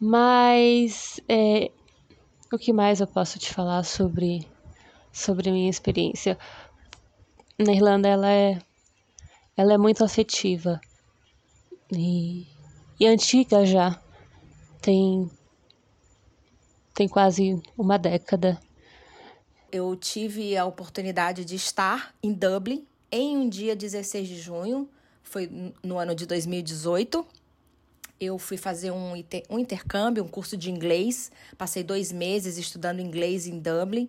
Mas 0.00 1.20
é, 1.28 1.70
o 2.52 2.58
que 2.58 2.72
mais 2.72 3.00
eu 3.00 3.06
posso 3.06 3.38
te 3.38 3.52
falar 3.52 3.82
sobre, 3.84 4.46
sobre 5.12 5.50
a 5.50 5.52
minha 5.52 5.70
experiência? 5.70 6.38
Na 7.58 7.72
Irlanda 7.72 8.08
ela 8.08 8.30
é 8.30 8.58
ela 9.56 9.74
é 9.74 9.76
muito 9.76 10.04
afetiva 10.04 10.80
e, 11.92 12.46
e 13.00 13.06
antiga 13.06 13.66
já. 13.66 14.00
Tem, 14.80 15.28
tem 16.94 17.08
quase 17.08 17.60
uma 17.76 17.98
década. 17.98 18.60
Eu 19.70 19.94
tive 19.96 20.56
a 20.56 20.64
oportunidade 20.64 21.44
de 21.44 21.54
estar 21.54 22.14
em 22.22 22.32
Dublin 22.32 22.86
em 23.10 23.36
um 23.36 23.48
dia 23.48 23.76
16 23.76 24.28
de 24.28 24.40
junho, 24.40 24.88
foi 25.22 25.50
no 25.82 25.98
ano 25.98 26.14
de 26.14 26.26
2018. 26.26 27.26
Eu 28.20 28.38
fui 28.38 28.56
fazer 28.56 28.90
um, 28.90 29.12
um 29.50 29.58
intercâmbio, 29.58 30.24
um 30.24 30.28
curso 30.28 30.56
de 30.56 30.70
inglês. 30.70 31.30
Passei 31.56 31.82
dois 31.82 32.10
meses 32.10 32.56
estudando 32.56 33.00
inglês 33.00 33.46
em 33.46 33.58
Dublin 33.58 34.08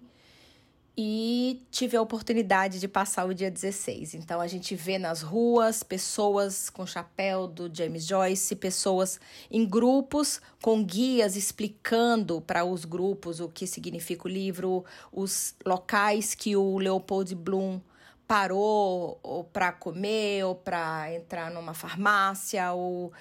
e 1.02 1.66
tive 1.72 1.96
a 1.96 2.02
oportunidade 2.02 2.78
de 2.78 2.86
passar 2.86 3.26
o 3.26 3.34
dia 3.34 3.50
16. 3.50 4.16
Então 4.16 4.42
a 4.42 4.48
gente 4.48 4.76
vê 4.76 4.98
nas 4.98 5.22
ruas 5.22 5.82
pessoas 5.82 6.70
com 6.70 6.86
chapéu 6.86 7.48
do 7.48 7.74
James 7.74 8.06
Joyce, 8.06 8.54
pessoas 8.58 9.18
em 9.50 9.66
grupos 9.66 10.42
com 10.62 10.84
guias 10.84 11.38
explicando 11.38 12.42
para 12.42 12.66
os 12.66 12.84
grupos 12.84 13.40
o 13.40 13.48
que 13.48 13.66
significa 13.66 14.28
o 14.28 14.30
livro, 14.30 14.84
os 15.10 15.56
locais 15.66 16.36
que 16.36 16.58
o 16.58 16.78
Leopold 16.78 17.34
Bloom 17.34 17.80
parou 18.28 19.18
ou 19.24 19.46
para 19.46 19.72
comer 19.72 20.44
ou 20.44 20.54
para 20.54 21.16
entrar 21.16 21.50
numa 21.50 21.74
farmácia 21.74 22.74
ou 22.74 23.14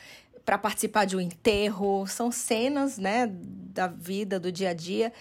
para 0.48 0.56
participar 0.56 1.04
de 1.04 1.14
um 1.14 1.20
enterro, 1.20 2.06
são 2.06 2.32
cenas, 2.32 2.96
né, 2.96 3.30
da 3.30 3.86
vida 3.86 4.40
do 4.40 4.50
dia 4.50 4.70
a 4.70 4.72
dia 4.72 5.12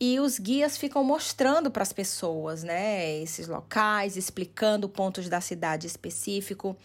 e 0.00 0.18
os 0.18 0.40
guias 0.40 0.76
ficam 0.76 1.04
mostrando 1.04 1.70
para 1.70 1.84
as 1.84 1.92
pessoas, 1.92 2.64
né, 2.64 3.20
esses 3.20 3.46
locais, 3.46 4.16
explicando 4.16 4.88
pontos 4.88 5.28
da 5.28 5.40
cidade 5.40 5.86
específico. 5.86 6.76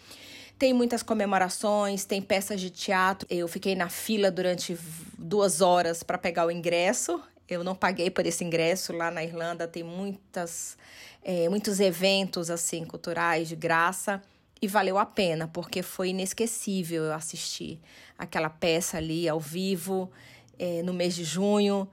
Tem 0.56 0.72
muitas 0.72 1.02
comemorações, 1.02 2.04
tem 2.04 2.22
peças 2.22 2.60
de 2.60 2.70
teatro. 2.70 3.26
Eu 3.28 3.48
fiquei 3.48 3.74
na 3.74 3.88
fila 3.88 4.30
durante 4.30 4.78
duas 5.18 5.60
horas 5.60 6.04
para 6.04 6.16
pegar 6.16 6.46
o 6.46 6.52
ingresso. 6.52 7.20
Eu 7.48 7.64
não 7.64 7.74
paguei 7.74 8.10
por 8.10 8.24
esse 8.24 8.44
ingresso. 8.44 8.92
Lá 8.92 9.10
na 9.10 9.24
Irlanda 9.24 9.66
tem 9.66 9.82
muitas, 9.82 10.78
é, 11.24 11.48
muitos 11.48 11.80
eventos 11.80 12.48
assim 12.48 12.84
culturais 12.84 13.48
de 13.48 13.56
graça 13.56 14.22
e 14.60 14.66
valeu 14.66 14.98
a 14.98 15.06
pena 15.06 15.48
porque 15.48 15.82
foi 15.82 16.10
inesquecível 16.10 17.04
eu 17.04 17.12
assistir 17.12 17.80
aquela 18.18 18.50
peça 18.50 18.98
ali 18.98 19.28
ao 19.28 19.38
vivo 19.38 20.10
é, 20.58 20.82
no 20.82 20.92
mês 20.92 21.14
de 21.14 21.24
junho 21.24 21.88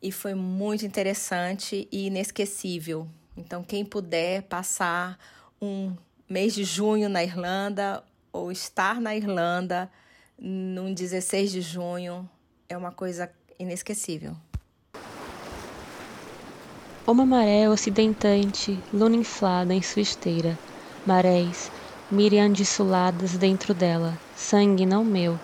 e 0.00 0.12
foi 0.12 0.34
muito 0.34 0.84
interessante 0.84 1.88
e 1.90 2.06
inesquecível. 2.06 3.08
Então, 3.36 3.64
quem 3.64 3.84
puder 3.84 4.42
passar 4.42 5.18
um 5.60 5.96
mês 6.28 6.54
de 6.54 6.62
junho 6.62 7.08
na 7.08 7.24
Irlanda 7.24 8.04
ou 8.32 8.52
estar 8.52 9.00
na 9.00 9.16
Irlanda 9.16 9.90
num 10.38 10.92
16 10.92 11.50
de 11.50 11.60
junho 11.60 12.28
é 12.68 12.76
uma 12.76 12.92
coisa 12.92 13.30
inesquecível. 13.58 14.36
Uma 17.06 17.26
maré 17.26 17.68
ocidentante, 17.68 18.78
luna 18.92 19.16
inflada 19.16 19.74
em 19.74 19.82
sua 19.82 20.02
esteira, 20.02 20.58
marés, 21.06 21.70
miriandissuladas 22.10 23.36
dentro 23.38 23.74
dela, 23.74 24.20
sangue 24.34 24.86
não 24.86 25.04
meu, 25.04 25.40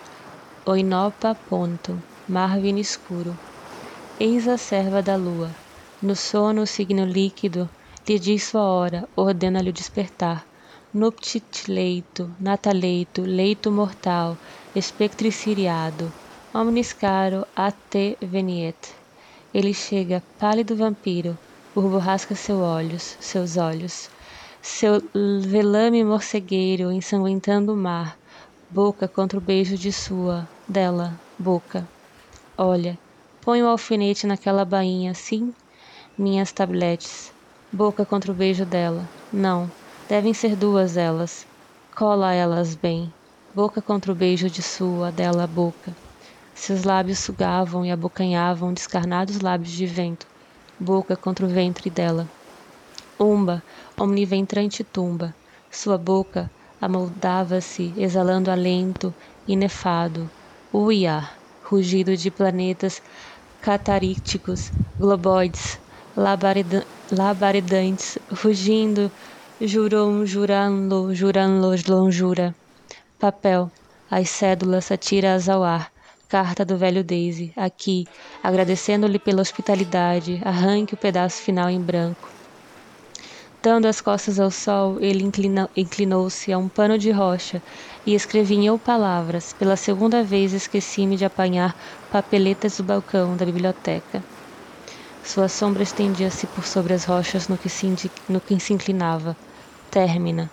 oinopa 0.66 1.34
ponto, 1.34 2.02
mar 2.26 2.60
vino 2.60 2.78
escuro, 2.78 3.38
Eis 4.18 4.46
a 4.46 4.58
serva 4.58 5.02
da 5.02 5.16
lua. 5.16 5.56
No 6.00 6.14
sono 6.14 6.62
o 6.62 6.66
signo 6.66 7.06
líquido 7.06 7.70
lhe 8.06 8.18
diz 8.18 8.44
sua 8.44 8.62
hora, 8.64 9.08
ordena-lhe 9.16 9.70
o 9.70 9.72
despertar. 9.72 10.46
Nuptit 10.92 11.68
leito, 11.68 12.34
nataleito, 12.38 13.22
leito 13.22 13.72
mortal, 13.72 14.38
espectriciriado, 14.74 16.12
omnis 16.52 16.92
caro 16.92 17.46
a 17.56 17.70
te 17.72 18.18
veniet. 18.20 18.94
Ele 19.54 19.72
chega, 19.72 20.22
pálido 20.36 20.76
vampiro, 20.76 21.38
urbo 21.74 21.96
rasca 21.98 22.34
seus 22.34 22.60
olhos, 22.60 23.16
seus 23.20 23.56
olhos. 23.56 24.10
Seu 24.62 25.00
velame 25.42 26.04
morcegueiro 26.04 26.92
ensanguentando 26.92 27.72
o 27.72 27.76
mar, 27.76 28.18
boca 28.68 29.08
contra 29.08 29.38
o 29.38 29.42
beijo 29.42 29.76
de 29.76 29.92
sua, 29.92 30.48
dela, 30.68 31.20
boca. 31.38 31.90
Olha, 32.56 32.98
Põe 33.42 33.62
o 33.62 33.68
alfinete 33.68 34.26
naquela 34.26 34.66
bainha, 34.66 35.14
sim? 35.14 35.54
Minhas 36.18 36.52
tabletes. 36.52 37.32
Boca 37.72 38.04
contra 38.04 38.32
o 38.32 38.34
beijo 38.34 38.66
dela. 38.66 39.10
Não, 39.32 39.72
devem 40.06 40.34
ser 40.34 40.56
duas 40.56 40.96
elas. 40.98 41.46
Cola 41.96 42.34
elas 42.34 42.74
bem. 42.74 43.14
Boca 43.54 43.80
contra 43.80 44.12
o 44.12 44.14
beijo 44.14 44.50
de 44.50 44.62
sua, 44.62 45.10
dela, 45.10 45.46
boca. 45.46 45.96
Seus 46.54 46.84
lábios 46.84 47.20
sugavam 47.20 47.84
e 47.84 47.90
abocanhavam 47.90 48.74
descarnados 48.74 49.40
lábios 49.40 49.72
de 49.72 49.86
vento. 49.86 50.26
Boca 50.78 51.16
contra 51.16 51.46
o 51.46 51.48
ventre 51.48 51.88
dela. 51.90 52.30
Umba, 53.20 53.62
omniventrante 53.98 54.83
tumba. 54.83 55.37
Sua 55.70 55.98
boca 55.98 56.50
amoldava-se, 56.80 57.94
exalando 57.98 58.50
alento 58.50 59.14
inefado. 59.46 60.30
Uia, 60.72 61.28
rugido 61.62 62.16
de 62.16 62.30
planetas 62.30 63.00
cataríticos, 63.61 64.72
globoides, 64.98 65.78
labaredantes, 67.12 68.18
rugindo, 68.42 69.12
jurom, 69.61 70.24
juranlo, 70.24 71.14
juranlo, 71.14 71.74
lonjura. 71.88 72.56
Papel, 73.18 73.70
as 74.11 74.30
cédulas 74.30 74.90
atira-as 74.90 75.48
ao 75.48 75.62
ar. 75.62 75.90
Carta 76.28 76.64
do 76.64 76.78
velho 76.78 77.04
Daisy, 77.04 77.52
aqui, 77.56 78.09
agradecendo-lhe 78.42 79.18
pela 79.18 79.42
hospitalidade, 79.42 80.40
arranque 80.44 80.94
o 80.94 80.98
pedaço 80.98 81.42
final 81.42 81.68
em 81.68 81.85
branco. 81.85 82.39
Dando 83.62 83.86
as 83.86 84.00
costas 84.00 84.40
ao 84.40 84.50
sol, 84.50 84.98
ele 85.00 85.22
inclinou-se 85.76 86.50
a 86.50 86.56
um 86.56 86.66
pano 86.66 86.96
de 86.96 87.10
rocha 87.10 87.62
e 88.06 88.14
escrevi 88.14 88.54
em 88.54 88.66
eu 88.66 88.78
palavras. 88.78 89.52
Pela 89.52 89.76
segunda 89.76 90.22
vez 90.22 90.54
esqueci-me 90.54 91.14
de 91.14 91.26
apanhar 91.26 91.76
papeletas 92.10 92.78
do 92.78 92.84
balcão 92.84 93.36
da 93.36 93.44
biblioteca. 93.44 94.24
Sua 95.22 95.46
sombra 95.46 95.82
estendia-se 95.82 96.46
por 96.46 96.64
sobre 96.64 96.94
as 96.94 97.04
rochas 97.04 97.48
no 97.48 97.58
que 97.58 97.68
se, 97.68 98.10
no 98.26 98.40
que 98.40 98.58
se 98.58 98.72
inclinava. 98.72 99.36
Termina. 99.90 100.50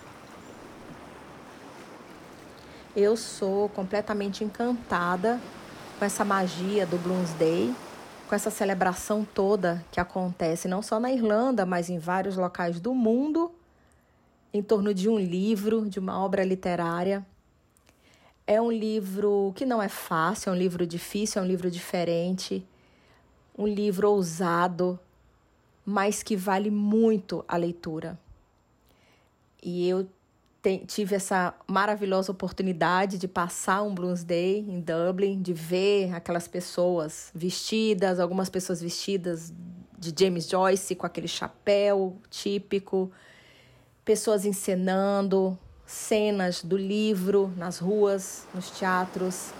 Eu 2.94 3.16
sou 3.16 3.70
completamente 3.70 4.44
encantada 4.44 5.40
com 5.98 6.04
essa 6.04 6.26
magia 6.26 6.84
do 6.84 6.98
Bloomsday, 6.98 7.74
com 8.28 8.34
essa 8.34 8.50
celebração 8.50 9.24
toda 9.24 9.82
que 9.90 9.98
acontece 9.98 10.68
não 10.68 10.82
só 10.82 11.00
na 11.00 11.10
Irlanda, 11.10 11.64
mas 11.64 11.88
em 11.88 11.98
vários 11.98 12.36
locais 12.36 12.78
do 12.78 12.94
mundo, 12.94 13.50
em 14.52 14.62
torno 14.62 14.92
de 14.92 15.08
um 15.08 15.18
livro, 15.18 15.88
de 15.88 15.98
uma 15.98 16.22
obra 16.22 16.44
literária. 16.44 17.26
É 18.46 18.60
um 18.60 18.70
livro 18.70 19.52
que 19.56 19.64
não 19.64 19.82
é 19.82 19.88
fácil, 19.88 20.50
é 20.50 20.52
um 20.52 20.56
livro 20.56 20.86
difícil, 20.86 21.40
é 21.40 21.44
um 21.44 21.48
livro 21.48 21.70
diferente, 21.70 22.64
um 23.56 23.66
livro 23.66 24.10
ousado, 24.10 25.00
mas 25.84 26.22
que 26.22 26.36
vale 26.36 26.70
muito 26.70 27.42
a 27.48 27.56
leitura. 27.56 28.18
E 29.62 29.88
eu 29.88 30.06
tive 30.86 31.14
essa 31.14 31.54
maravilhosa 31.66 32.32
oportunidade 32.32 33.16
de 33.16 33.28
passar 33.28 33.82
um 33.82 33.94
Blues 33.94 34.24
Day 34.24 34.58
em 34.68 34.80
Dublin, 34.80 35.40
de 35.40 35.52
ver 35.52 36.12
aquelas 36.14 36.48
pessoas 36.48 37.30
vestidas, 37.34 38.18
algumas 38.18 38.48
pessoas 38.48 38.82
vestidas 38.82 39.52
de 39.96 40.12
James 40.18 40.48
Joyce 40.48 40.94
com 40.94 41.06
aquele 41.06 41.28
chapéu 41.28 42.16
típico, 42.28 43.10
pessoas 44.04 44.44
encenando 44.44 45.56
cenas 45.86 46.62
do 46.62 46.76
livro 46.76 47.52
nas 47.56 47.78
ruas, 47.78 48.46
nos 48.54 48.70
teatros. 48.70 49.52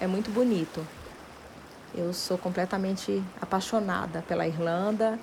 É 0.00 0.06
muito 0.06 0.30
bonito. 0.30 0.86
Eu 1.94 2.12
sou 2.12 2.36
completamente 2.36 3.22
apaixonada 3.40 4.22
pela 4.28 4.46
Irlanda, 4.46 5.18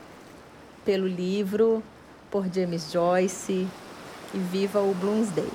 pelo 0.83 1.07
livro, 1.07 1.83
por 2.29 2.51
James 2.51 2.91
Joyce 2.91 3.67
e 4.33 4.37
viva 4.37 4.81
o 4.81 4.93
Bloomsday. 4.95 5.49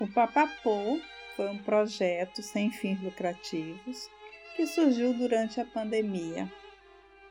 O 0.00 0.06
Papapô 0.08 0.98
foi 1.36 1.48
um 1.48 1.58
projeto 1.58 2.42
sem 2.42 2.70
fins 2.70 3.00
lucrativos 3.02 4.08
que 4.56 4.66
surgiu 4.66 5.12
durante 5.12 5.60
a 5.60 5.64
pandemia, 5.64 6.50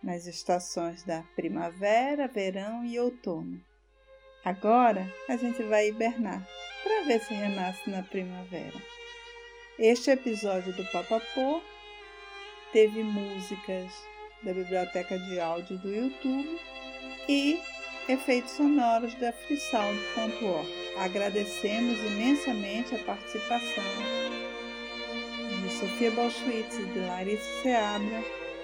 nas 0.03 0.27
estações 0.27 1.03
da 1.03 1.23
primavera, 1.35 2.27
verão 2.27 2.85
e 2.85 2.99
outono. 2.99 3.59
Agora 4.45 5.11
a 5.27 5.35
gente 5.35 5.61
vai 5.63 5.89
hibernar 5.89 6.47
para 6.83 7.03
ver 7.05 7.19
se 7.21 7.33
renasce 7.33 7.89
na 7.89 8.03
primavera. 8.03 8.81
Este 9.77 10.11
episódio 10.11 10.71
do 10.73 10.85
Papapô 10.91 11.61
teve 12.71 13.03
músicas 13.03 13.91
da 14.43 14.53
biblioteca 14.53 15.17
de 15.17 15.39
áudio 15.39 15.77
do 15.79 15.89
YouTube 15.89 16.59
e 17.27 17.59
efeitos 18.07 18.51
sonoros 18.51 19.13
da 19.15 19.31
freesound.org. 19.31 20.67
Agradecemos 20.97 21.99
imensamente 21.99 22.95
a 22.95 22.99
participação 22.99 23.83
de 25.61 25.69
Sofia 25.71 26.11
Balschwitz 26.11 26.77
e 26.77 26.85
de 26.85 26.99
Larissa 26.99 27.61
Seabra 27.61 28.23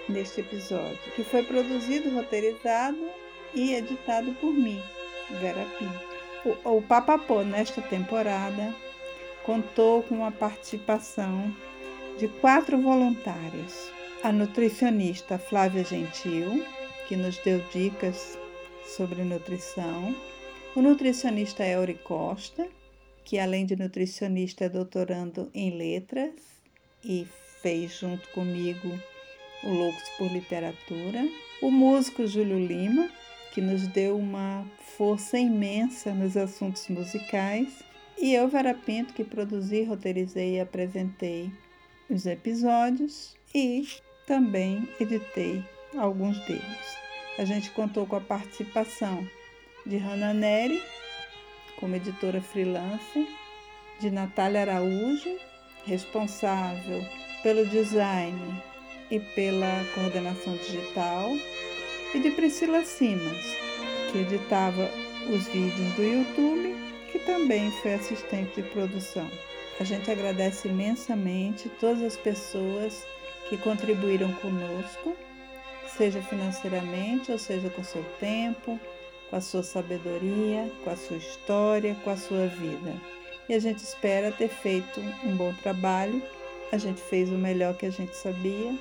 neste 0.09 0.41
episódio, 0.41 0.97
que 1.15 1.23
foi 1.23 1.43
produzido, 1.43 2.13
roteirizado 2.13 3.09
e 3.53 3.73
editado 3.73 4.33
por 4.33 4.53
mim, 4.53 4.81
Vera 5.39 5.65
Pinto. 5.77 6.59
O, 6.63 6.77
o 6.77 6.81
Papapô, 6.81 7.43
nesta 7.43 7.81
temporada, 7.81 8.73
contou 9.43 10.03
com 10.03 10.25
a 10.25 10.31
participação 10.31 11.53
de 12.17 12.27
quatro 12.27 12.77
voluntários. 12.77 13.94
A 14.25 14.31
nutricionista 14.31 15.38
Flávia 15.38 15.83
Gentil, 15.83 16.65
que 17.07 17.15
nos 17.15 17.38
deu 17.43 17.63
dicas 17.71 18.35
sobre 18.83 19.23
nutrição. 19.23 20.15
O 20.75 20.81
nutricionista 20.81 21.63
Eury 21.63 21.93
Costa, 21.93 22.67
que 23.23 23.38
além 23.38 23.67
de 23.67 23.75
nutricionista 23.75 24.65
é 24.65 24.69
doutorando 24.69 25.51
em 25.53 25.77
letras 25.77 26.31
e 27.03 27.27
fez 27.61 27.99
junto 27.99 28.27
comigo 28.29 28.99
o 29.63 29.69
Loucos 29.69 30.09
por 30.17 30.31
Literatura. 30.31 31.29
O 31.61 31.69
músico 31.69 32.25
Júlio 32.25 32.57
Lima, 32.57 33.11
que 33.53 33.61
nos 33.61 33.85
deu 33.85 34.17
uma 34.17 34.65
força 34.97 35.38
imensa 35.38 36.15
nos 36.15 36.35
assuntos 36.35 36.89
musicais. 36.89 37.83
E 38.17 38.33
eu, 38.33 38.47
Vera 38.47 38.73
Pinto, 38.73 39.13
que 39.13 39.23
produzi, 39.23 39.83
roteirizei 39.83 40.55
e 40.55 40.61
apresentei 40.61 41.51
os 42.09 42.25
episódios 42.25 43.35
e 43.53 43.85
também 44.25 44.88
editei 44.99 45.63
alguns 45.97 46.38
deles. 46.45 46.97
A 47.38 47.45
gente 47.45 47.69
contou 47.71 48.05
com 48.05 48.15
a 48.15 48.21
participação 48.21 49.27
de 49.85 49.97
Hannah 49.97 50.33
Neri, 50.33 50.81
como 51.79 51.95
editora 51.95 52.41
freelancer, 52.41 53.27
de 53.99 54.09
Natália 54.09 54.61
Araújo, 54.61 55.38
responsável 55.85 57.05
pelo 57.43 57.65
design 57.67 58.63
e 59.11 59.19
pela 59.19 59.85
coordenação 59.93 60.55
digital, 60.57 61.31
e 62.13 62.19
de 62.19 62.31
Priscila 62.31 62.83
Simas, 62.83 63.45
que 64.11 64.19
editava 64.19 64.89
os 65.29 65.47
vídeos 65.47 65.93
do 65.93 66.03
YouTube, 66.03 66.75
que 67.11 67.19
também 67.19 67.71
foi 67.81 67.93
assistente 67.93 68.61
de 68.61 68.69
produção. 68.69 69.29
A 69.79 69.83
gente 69.83 70.09
agradece 70.09 70.69
imensamente 70.69 71.69
todas 71.79 72.01
as 72.01 72.17
pessoas 72.17 73.05
que 73.49 73.58
contribuíram 73.58 74.31
conosco, 74.34 75.15
seja 75.97 76.21
financeiramente, 76.21 77.31
ou 77.31 77.39
seja 77.39 77.69
com 77.69 77.84
seu 77.84 78.03
tempo, 78.19 78.79
com 79.29 79.36
a 79.36 79.41
sua 79.41 79.63
sabedoria, 79.63 80.71
com 80.84 80.89
a 80.89 80.95
sua 80.95 81.17
história, 81.17 81.95
com 82.03 82.10
a 82.10 82.17
sua 82.17 82.47
vida. 82.47 82.93
E 83.47 83.53
a 83.53 83.60
gente 83.60 83.79
espera 83.79 84.31
ter 84.31 84.49
feito 84.49 84.99
um 85.23 85.36
bom 85.36 85.53
trabalho. 85.62 86.21
A 86.71 86.77
gente 86.77 87.01
fez 87.01 87.29
o 87.29 87.38
melhor 87.38 87.75
que 87.75 87.86
a 87.86 87.91
gente 87.91 88.15
sabia 88.15 88.75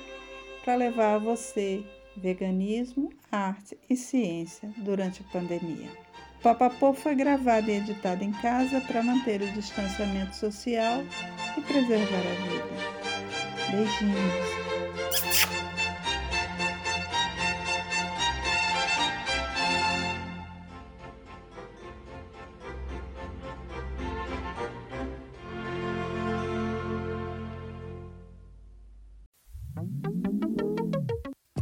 para 0.63 0.75
levar 0.75 1.15
a 1.15 1.19
você 1.19 1.83
veganismo, 2.17 3.11
arte 3.31 3.77
e 3.89 3.95
ciência 3.95 4.69
durante 4.77 5.21
a 5.21 5.31
pandemia. 5.31 5.89
Papapô 6.41 6.93
foi 6.93 7.15
gravado 7.15 7.69
e 7.69 7.77
editado 7.77 8.23
em 8.23 8.31
casa 8.31 8.79
para 8.81 9.03
manter 9.03 9.41
o 9.41 9.51
distanciamento 9.51 10.35
social 10.35 11.03
e 11.57 11.61
preservar 11.61 12.19
a 12.19 12.47
vida. 12.47 12.94
Beijinhos! 13.75 14.55